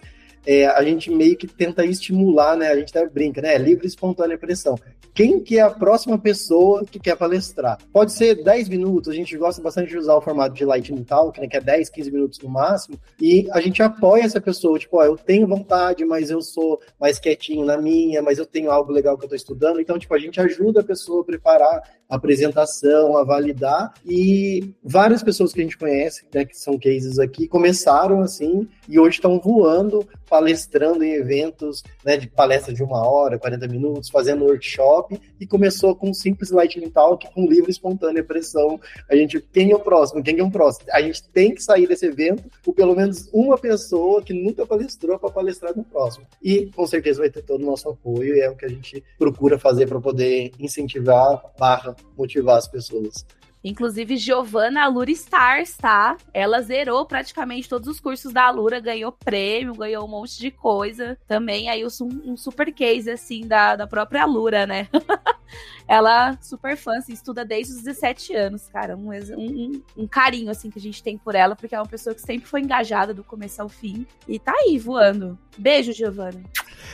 é, 0.48 0.64
a 0.66 0.82
gente 0.82 1.10
meio 1.10 1.36
que 1.36 1.46
tenta 1.46 1.84
estimular, 1.84 2.56
né? 2.56 2.68
A 2.68 2.76
gente 2.76 2.88
até 2.88 3.06
brinca, 3.06 3.42
né? 3.42 3.58
Livre 3.58 3.84
e 3.84 3.86
espontânea 3.86 4.38
pressão. 4.38 4.78
Quem 5.12 5.40
que 5.40 5.58
é 5.58 5.60
a 5.60 5.68
próxima 5.68 6.16
pessoa 6.16 6.84
que 6.84 6.98
quer 6.98 7.16
palestrar? 7.16 7.76
Pode 7.92 8.12
ser 8.12 8.42
10 8.42 8.68
minutos, 8.68 9.12
a 9.12 9.14
gente 9.14 9.36
gosta 9.36 9.60
bastante 9.60 9.90
de 9.90 9.98
usar 9.98 10.14
o 10.14 10.20
formato 10.20 10.54
de 10.54 10.64
Lightning 10.64 11.02
Talk, 11.02 11.38
né, 11.40 11.48
que 11.48 11.56
é 11.56 11.60
10, 11.60 11.90
15 11.90 12.10
minutos 12.12 12.38
no 12.38 12.48
máximo, 12.48 12.98
e 13.20 13.48
a 13.50 13.60
gente 13.60 13.82
apoia 13.82 14.22
essa 14.22 14.40
pessoa, 14.40 14.78
tipo, 14.78 14.96
ó, 14.96 15.04
eu 15.04 15.16
tenho 15.16 15.46
vontade, 15.46 16.04
mas 16.04 16.30
eu 16.30 16.40
sou 16.40 16.80
mais 17.00 17.18
quietinho 17.18 17.66
na 17.66 17.76
minha, 17.76 18.22
mas 18.22 18.38
eu 18.38 18.46
tenho 18.46 18.70
algo 18.70 18.92
legal 18.92 19.18
que 19.18 19.24
eu 19.24 19.28
tô 19.28 19.34
estudando, 19.34 19.80
então, 19.80 19.98
tipo, 19.98 20.14
a 20.14 20.20
gente 20.20 20.40
ajuda 20.40 20.80
a 20.80 20.84
pessoa 20.84 21.22
a 21.22 21.24
preparar 21.24 21.82
a 22.08 22.14
apresentação, 22.14 23.16
a 23.16 23.24
validar, 23.24 23.92
e 24.06 24.72
várias 24.84 25.22
pessoas 25.22 25.52
que 25.52 25.60
a 25.60 25.64
gente 25.64 25.76
conhece, 25.76 26.24
né, 26.32 26.44
que 26.44 26.56
são 26.56 26.78
cases 26.78 27.18
aqui, 27.18 27.48
começaram 27.48 28.20
assim, 28.20 28.68
e 28.88 29.00
hoje 29.00 29.16
estão 29.16 29.40
voando, 29.40 30.06
palestrando 30.28 31.02
em 31.04 31.12
eventos, 31.12 31.82
né, 32.04 32.16
de 32.16 32.28
palestra 32.28 32.72
de 32.72 32.82
uma 32.82 33.06
hora, 33.06 33.38
40 33.38 33.66
minutos, 33.68 34.10
fazendo 34.10 34.44
workshop, 34.44 35.20
e 35.40 35.46
começou 35.46 35.94
com 35.94 36.10
um 36.10 36.14
simples 36.14 36.50
lightning 36.50 36.90
talk, 36.90 37.26
com 37.32 37.46
livre 37.46 37.70
espontânea 37.70 38.22
pressão. 38.22 38.80
A 39.08 39.16
gente, 39.16 39.40
quem 39.40 39.70
é 39.72 39.76
o 39.76 39.80
próximo? 39.80 40.22
Quem 40.22 40.38
é 40.38 40.42
o 40.42 40.50
próximo? 40.50 40.86
A 40.92 41.00
gente 41.00 41.28
tem 41.30 41.54
que 41.54 41.62
sair 41.62 41.86
desse 41.86 42.06
evento 42.06 42.44
com 42.64 42.72
pelo 42.72 42.94
menos 42.94 43.28
uma 43.32 43.56
pessoa 43.58 44.22
que 44.22 44.32
nunca 44.32 44.66
palestrou 44.66 45.18
para 45.18 45.30
palestrar 45.30 45.76
no 45.76 45.84
próximo. 45.84 46.26
E 46.42 46.66
com 46.66 46.86
certeza 46.86 47.20
vai 47.20 47.30
ter 47.30 47.42
todo 47.42 47.62
o 47.62 47.66
nosso 47.66 47.88
apoio 47.88 48.36
e 48.36 48.40
é 48.40 48.50
o 48.50 48.56
que 48.56 48.64
a 48.64 48.68
gente 48.68 49.02
procura 49.18 49.58
fazer 49.58 49.86
para 49.86 50.00
poder 50.00 50.52
incentivar, 50.58 51.42
barra, 51.58 51.96
motivar 52.16 52.56
as 52.56 52.68
pessoas. 52.68 53.24
Inclusive, 53.62 54.16
Giovanna 54.16 54.84
Alura 54.84 55.10
Stars, 55.10 55.76
tá? 55.76 56.16
Ela 56.32 56.60
zerou 56.62 57.04
praticamente 57.06 57.68
todos 57.68 57.88
os 57.88 58.00
cursos 58.00 58.32
da 58.32 58.44
Alura, 58.44 58.80
ganhou 58.80 59.12
prêmio, 59.12 59.74
ganhou 59.74 60.04
um 60.04 60.08
monte 60.08 60.38
de 60.38 60.50
coisa. 60.50 61.18
Também 61.26 61.68
aí 61.68 61.84
um, 61.84 62.32
um 62.32 62.36
super 62.36 62.72
case, 62.72 63.10
assim, 63.10 63.46
da, 63.46 63.76
da 63.76 63.86
própria 63.86 64.22
Alura, 64.22 64.66
né? 64.66 64.88
ela, 65.86 66.38
super 66.42 66.76
fã, 66.76 66.98
assim, 66.98 67.12
estuda 67.12 67.44
desde 67.44 67.72
os 67.72 67.82
17 67.82 68.34
anos, 68.34 68.68
cara. 68.68 68.96
Um, 68.96 69.10
um, 69.36 69.82
um, 69.96 70.06
carinho, 70.06 70.50
assim, 70.50 70.70
que 70.70 70.78
a 70.78 70.82
gente 70.82 71.02
tem 71.02 71.16
por 71.16 71.34
ela, 71.34 71.56
porque 71.56 71.74
é 71.74 71.78
uma 71.78 71.86
pessoa 71.86 72.14
que 72.14 72.20
sempre 72.20 72.48
foi 72.48 72.60
engajada 72.60 73.14
do 73.14 73.24
começo 73.24 73.62
ao 73.62 73.68
fim. 73.68 74.06
E 74.26 74.38
tá 74.38 74.52
aí, 74.52 74.78
voando. 74.78 75.38
Beijo, 75.56 75.92
Giovanna. 75.92 76.40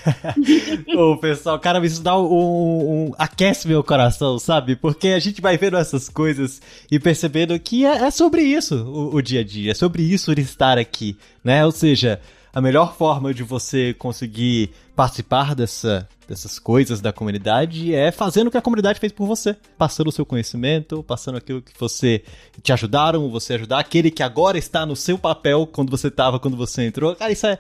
Ô, 0.97 1.17
pessoal, 1.17 1.59
cara, 1.59 1.85
isso 1.85 2.03
dá 2.03 2.19
um, 2.19 3.09
um, 3.09 3.13
aquece 3.19 3.67
meu 3.67 3.83
coração, 3.83 4.39
sabe? 4.39 4.77
Porque 4.77 5.09
a 5.09 5.19
gente 5.19 5.41
vai 5.41 5.57
vendo 5.57 5.77
essas 5.77 6.09
coisas 6.09 6.61
e 6.91 6.99
percebendo 6.99 7.59
que 7.59 7.85
é, 7.85 8.05
é 8.05 8.11
sobre 8.11 8.43
isso 8.43 8.77
o, 8.77 9.17
o, 9.17 9.23
dia 9.23 9.41
a 9.41 9.45
dia, 9.45 9.73
é 9.73 9.75
sobre 9.75 10.03
isso 10.03 10.31
ele 10.31 10.43
estar 10.43 10.79
aqui, 10.79 11.17
né? 11.43 11.65
Ou 11.65 11.73
seja, 11.73 12.21
a 12.55 12.61
melhor 12.61 12.95
forma 12.95 13.35
de 13.35 13.43
você 13.43 13.93
conseguir 13.95 14.71
participar 14.95 15.57
dessa, 15.57 16.09
dessas 16.29 16.59
coisas 16.59 17.01
da 17.01 17.13
comunidade 17.13 17.93
é 17.93 18.13
fazendo 18.13 18.47
o 18.47 18.51
que 18.51 18.57
a 18.57 18.63
comunidade 18.63 19.01
fez 19.01 19.13
por 19.13 19.27
você, 19.27 19.57
passando 19.77 20.07
o 20.07 20.13
seu 20.13 20.25
conhecimento, 20.25 21.03
passando 21.03 21.37
aquilo 21.37 21.61
que 21.61 21.73
você 21.77 22.23
te 22.63 22.73
ajudaram, 22.73 23.29
você 23.29 23.55
ajudar 23.55 23.81
aquele 23.81 24.09
que 24.09 24.23
agora 24.23 24.57
está 24.57 24.87
no 24.87 24.95
seu 24.95 25.19
papel 25.19 25.67
quando 25.67 25.91
você 25.91 26.07
estava, 26.07 26.39
quando 26.39 26.57
você 26.57 26.87
entrou. 26.87 27.17
Cara, 27.17 27.33
isso 27.33 27.45
é 27.45 27.59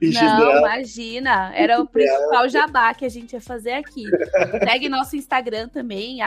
Não, 0.00 0.58
imagina. 0.62 1.52
Era 1.56 1.80
o 1.80 1.86
principal 1.88 2.48
jabá 2.48 2.94
que 2.94 3.04
a 3.04 3.08
gente 3.08 3.32
ia 3.32 3.40
fazer 3.40 3.72
aqui. 3.72 4.04
Segue 4.62 4.88
nosso 4.88 5.16
Instagram 5.16 5.68
também, 5.68 6.18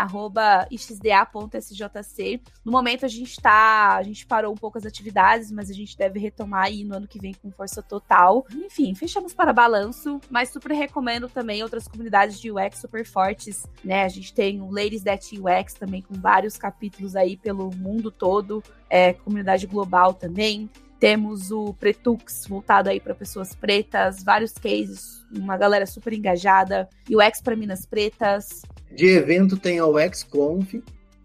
xda.sjc. 0.70 2.42
No 2.66 2.72
momento 2.74 3.06
a 3.06 3.08
gente 3.08 3.42
tá. 3.42 3.96
A 3.96 4.04
gente 4.04 4.26
parou 4.26 4.52
um 4.52 4.58
pouco 4.58 4.78
as 4.78 4.86
atividades, 4.86 5.52
mas 5.52 5.70
a 5.70 5.74
gente 5.74 5.98
deve 5.98 6.20
retomar 6.20 6.66
aí 6.66 6.84
no 6.84 6.98
ano 6.98 7.08
que 7.08 7.18
vem 7.18 7.34
com 7.34 7.50
força 7.50 7.82
total. 7.82 8.46
Enfim, 8.54 8.94
fechamos 8.94 9.34
para 9.34 9.54
balanço, 9.54 10.20
mas 10.30 10.50
super 10.50 10.74
recomendo 10.74 11.30
também 11.30 11.64
outras 11.64 11.88
comunidades 11.88 12.42
de 12.42 12.52
UX 12.52 12.80
super 12.80 13.06
fortes, 13.06 13.66
né? 13.82 14.04
A 14.04 14.10
gente 14.10 14.34
tem 14.34 14.62
o 14.62 14.70
Ladies 14.70 15.04
That 15.04 15.40
UX 15.40 15.76
também, 15.76 16.02
com 16.02 16.16
vários 16.16 16.58
capítulos 16.58 17.16
aí 17.16 17.38
pelo 17.38 17.74
mundo 17.74 18.12
todo. 18.12 18.62
É, 18.90 19.14
comunidade 19.14 19.66
global 19.66 20.14
também. 20.14 20.70
Temos 21.04 21.52
o 21.52 21.74
Pretux, 21.74 22.48
voltado 22.48 22.90
aí 22.90 22.98
para 22.98 23.14
pessoas 23.14 23.54
pretas, 23.54 24.24
vários 24.24 24.54
cases, 24.54 25.22
uma 25.38 25.58
galera 25.58 25.86
super 25.86 26.14
engajada. 26.14 26.88
UX 27.12 27.42
para 27.42 27.58
Minas 27.58 27.86
Pretas. 27.86 28.62
De 28.90 29.08
evento 29.08 29.58
tem 29.58 29.80
a 29.80 29.86
UX 29.86 30.24
Conf, 30.24 30.76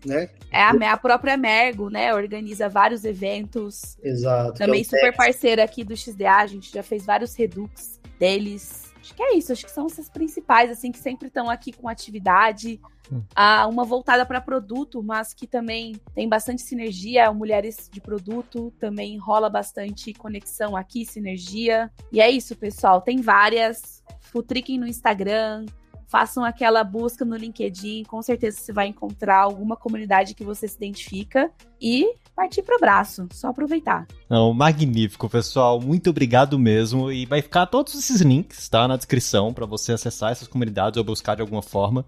né? 0.04 0.30
É 0.50 0.62
a, 0.62 0.72
a 0.92 0.96
própria 0.96 1.36
Mergo, 1.36 1.90
né? 1.90 2.12
Organiza 2.12 2.68
vários 2.68 3.04
eventos. 3.04 3.96
Exato. 4.02 4.54
Também 4.54 4.80
é 4.80 4.84
super 4.84 5.14
parceira 5.14 5.62
aqui 5.62 5.84
do 5.84 5.96
XDA, 5.96 6.38
a 6.38 6.46
gente 6.48 6.72
já 6.72 6.82
fez 6.82 7.06
vários 7.06 7.36
redux 7.36 8.00
deles. 8.18 8.87
Acho 9.08 9.14
que 9.14 9.22
é 9.22 9.36
isso, 9.36 9.52
acho 9.52 9.64
que 9.64 9.70
são 9.70 9.86
essas 9.86 10.10
principais, 10.10 10.70
assim, 10.70 10.92
que 10.92 10.98
sempre 10.98 11.28
estão 11.28 11.48
aqui 11.48 11.72
com 11.72 11.88
atividade. 11.88 12.78
Hum. 13.10 13.22
Ah, 13.34 13.66
uma 13.66 13.82
voltada 13.82 14.26
para 14.26 14.38
produto, 14.38 15.02
mas 15.02 15.32
que 15.32 15.46
também 15.46 15.96
tem 16.14 16.28
bastante 16.28 16.60
sinergia. 16.60 17.32
Mulheres 17.32 17.88
de 17.90 18.02
produto 18.02 18.70
também 18.78 19.16
rola 19.16 19.48
bastante 19.48 20.12
conexão 20.12 20.76
aqui, 20.76 21.06
sinergia. 21.06 21.90
E 22.12 22.20
é 22.20 22.30
isso, 22.30 22.54
pessoal. 22.54 23.00
Tem 23.00 23.22
várias. 23.22 24.04
Futriquem 24.20 24.78
no 24.78 24.86
Instagram, 24.86 25.64
façam 26.08 26.42
aquela 26.42 26.82
busca 26.82 27.24
no 27.24 27.36
LinkedIn, 27.36 28.04
com 28.04 28.20
certeza 28.22 28.58
você 28.58 28.72
vai 28.72 28.88
encontrar 28.88 29.42
alguma 29.42 29.76
comunidade 29.76 30.34
que 30.34 30.42
você 30.42 30.66
se 30.66 30.76
identifica 30.76 31.50
e 31.80 32.14
partir 32.34 32.62
para 32.62 32.76
o 32.76 32.80
braço, 32.80 33.28
só 33.32 33.48
aproveitar. 33.48 34.06
Não, 34.28 34.54
magnífico, 34.54 35.28
pessoal. 35.28 35.80
Muito 35.80 36.10
obrigado 36.10 36.58
mesmo 36.58 37.12
e 37.12 37.26
vai 37.26 37.42
ficar 37.42 37.66
todos 37.66 37.94
esses 37.94 38.22
links, 38.22 38.68
tá, 38.68 38.88
na 38.88 38.96
descrição 38.96 39.52
para 39.52 39.66
você 39.66 39.92
acessar 39.92 40.32
essas 40.32 40.48
comunidades 40.48 40.96
ou 40.96 41.04
buscar 41.04 41.34
de 41.34 41.42
alguma 41.42 41.62
forma. 41.62 42.04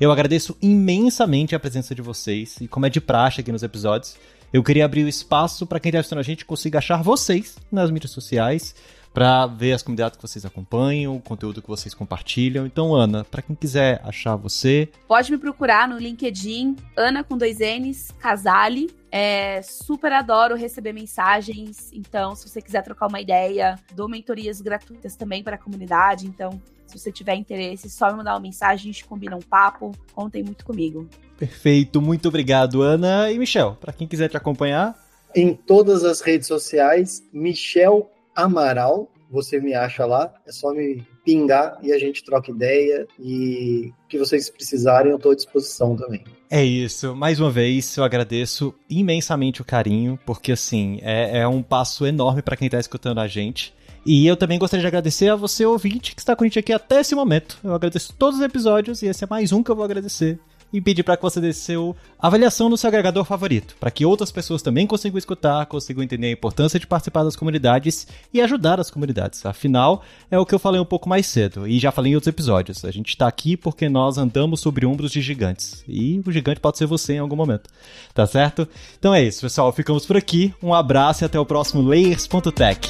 Eu 0.00 0.12
agradeço 0.12 0.56
imensamente 0.62 1.54
a 1.54 1.60
presença 1.60 1.94
de 1.94 2.02
vocês 2.02 2.56
e 2.60 2.68
como 2.68 2.86
é 2.86 2.90
de 2.90 3.00
praxe 3.00 3.40
aqui 3.40 3.50
nos 3.50 3.62
episódios, 3.62 4.16
eu 4.52 4.62
queria 4.62 4.84
abrir 4.84 5.04
o 5.04 5.08
espaço 5.08 5.66
para 5.66 5.80
quem 5.80 5.90
está 5.90 6.00
assistindo 6.00 6.18
a 6.18 6.22
gente 6.22 6.44
consiga 6.44 6.78
achar 6.78 7.02
vocês 7.02 7.56
nas 7.70 7.90
mídias 7.90 8.12
sociais 8.12 8.74
para 9.12 9.46
ver 9.46 9.72
as 9.72 9.82
comunidades 9.82 10.16
que 10.16 10.22
vocês 10.22 10.44
acompanham, 10.44 11.16
o 11.16 11.20
conteúdo 11.20 11.60
que 11.60 11.68
vocês 11.68 11.94
compartilham. 11.94 12.66
Então, 12.66 12.94
Ana, 12.94 13.24
para 13.24 13.42
quem 13.42 13.56
quiser 13.56 14.00
achar 14.04 14.36
você, 14.36 14.88
pode 15.08 15.30
me 15.30 15.38
procurar 15.38 15.88
no 15.88 15.98
LinkedIn, 15.98 16.76
Ana 16.96 17.24
com 17.24 17.36
dois 17.36 17.58
N's, 17.58 18.10
Casale. 18.18 18.90
É, 19.12 19.60
super 19.62 20.12
adoro 20.12 20.54
receber 20.54 20.92
mensagens. 20.92 21.90
Então, 21.92 22.36
se 22.36 22.48
você 22.48 22.62
quiser 22.62 22.82
trocar 22.82 23.08
uma 23.08 23.20
ideia, 23.20 23.76
dou 23.94 24.08
mentorias 24.08 24.60
gratuitas 24.60 25.16
também 25.16 25.42
para 25.42 25.56
a 25.56 25.58
comunidade. 25.58 26.26
Então, 26.26 26.60
se 26.86 26.98
você 26.98 27.10
tiver 27.10 27.34
interesse, 27.34 27.90
só 27.90 28.10
me 28.10 28.18
mandar 28.18 28.34
uma 28.34 28.40
mensagem, 28.40 28.90
a 28.90 28.92
gente 28.92 29.04
combina 29.04 29.36
um 29.36 29.40
papo. 29.40 29.92
Contem 30.12 30.42
muito 30.44 30.64
comigo. 30.64 31.08
Perfeito, 31.36 32.00
muito 32.00 32.28
obrigado, 32.28 32.82
Ana. 32.82 33.32
E 33.32 33.38
Michel, 33.38 33.76
para 33.80 33.92
quem 33.92 34.06
quiser 34.06 34.28
te 34.28 34.36
acompanhar. 34.36 34.96
Em 35.34 35.54
todas 35.54 36.04
as 36.04 36.20
redes 36.20 36.46
sociais, 36.48 37.22
Michel 37.32 38.10
Amaral, 38.42 39.10
você 39.30 39.60
me 39.60 39.74
acha 39.74 40.04
lá, 40.04 40.32
é 40.46 40.50
só 40.50 40.72
me 40.72 41.06
pingar 41.24 41.78
e 41.82 41.92
a 41.92 41.98
gente 41.98 42.24
troca 42.24 42.50
ideia 42.50 43.06
e 43.18 43.92
o 44.04 44.08
que 44.08 44.18
vocês 44.18 44.50
precisarem 44.50 45.10
eu 45.10 45.16
estou 45.16 45.32
à 45.32 45.34
disposição 45.36 45.94
também. 45.94 46.24
É 46.50 46.64
isso, 46.64 47.14
mais 47.14 47.38
uma 47.38 47.50
vez 47.50 47.96
eu 47.96 48.02
agradeço 48.02 48.74
imensamente 48.88 49.62
o 49.62 49.64
carinho, 49.64 50.18
porque 50.26 50.52
assim, 50.52 50.98
é, 51.02 51.38
é 51.38 51.48
um 51.48 51.62
passo 51.62 52.04
enorme 52.04 52.42
para 52.42 52.56
quem 52.56 52.66
está 52.66 52.80
escutando 52.80 53.20
a 53.20 53.28
gente. 53.28 53.72
E 54.04 54.26
eu 54.26 54.36
também 54.36 54.58
gostaria 54.58 54.80
de 54.80 54.86
agradecer 54.86 55.28
a 55.28 55.36
você, 55.36 55.64
ouvinte, 55.64 56.14
que 56.14 56.20
está 56.20 56.34
com 56.34 56.42
a 56.42 56.46
gente 56.46 56.58
aqui 56.58 56.72
até 56.72 57.00
esse 57.00 57.14
momento. 57.14 57.58
Eu 57.62 57.74
agradeço 57.74 58.14
todos 58.18 58.38
os 58.40 58.44
episódios 58.44 59.02
e 59.02 59.06
esse 59.06 59.22
é 59.22 59.26
mais 59.28 59.52
um 59.52 59.62
que 59.62 59.70
eu 59.70 59.76
vou 59.76 59.84
agradecer 59.84 60.40
e 60.72 60.80
pedir 60.80 61.02
para 61.02 61.16
que 61.16 61.22
você 61.22 61.40
dê 61.40 61.52
seu 61.52 61.96
avaliação 62.18 62.68
no 62.68 62.76
seu 62.76 62.88
agregador 62.88 63.24
favorito, 63.24 63.76
para 63.80 63.90
que 63.90 64.04
outras 64.04 64.30
pessoas 64.30 64.62
também 64.62 64.86
consigam 64.86 65.18
escutar, 65.18 65.66
consigam 65.66 66.02
entender 66.02 66.28
a 66.28 66.32
importância 66.32 66.78
de 66.78 66.86
participar 66.86 67.24
das 67.24 67.36
comunidades 67.36 68.06
e 68.32 68.40
ajudar 68.40 68.78
as 68.78 68.90
comunidades. 68.90 69.44
Afinal, 69.46 70.02
é 70.30 70.38
o 70.38 70.46
que 70.46 70.54
eu 70.54 70.58
falei 70.58 70.80
um 70.80 70.84
pouco 70.84 71.08
mais 71.08 71.26
cedo 71.26 71.66
e 71.66 71.78
já 71.78 71.90
falei 71.90 72.12
em 72.12 72.14
outros 72.14 72.28
episódios. 72.28 72.84
A 72.84 72.90
gente 72.90 73.08
está 73.08 73.26
aqui 73.26 73.56
porque 73.56 73.88
nós 73.88 74.18
andamos 74.18 74.60
sobre 74.60 74.86
ombros 74.86 75.10
de 75.10 75.20
gigantes 75.20 75.82
e 75.88 76.20
o 76.24 76.32
gigante 76.32 76.60
pode 76.60 76.78
ser 76.78 76.86
você 76.86 77.14
em 77.14 77.18
algum 77.18 77.36
momento, 77.36 77.68
tá 78.14 78.26
certo? 78.26 78.68
Então 78.98 79.14
é 79.14 79.22
isso, 79.22 79.40
pessoal. 79.40 79.72
Ficamos 79.72 80.06
por 80.06 80.16
aqui. 80.16 80.54
Um 80.62 80.74
abraço 80.74 81.24
e 81.24 81.26
até 81.26 81.38
o 81.38 81.46
próximo 81.46 81.82
Layers.tech. 81.82 82.88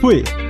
Fui! 0.00 0.49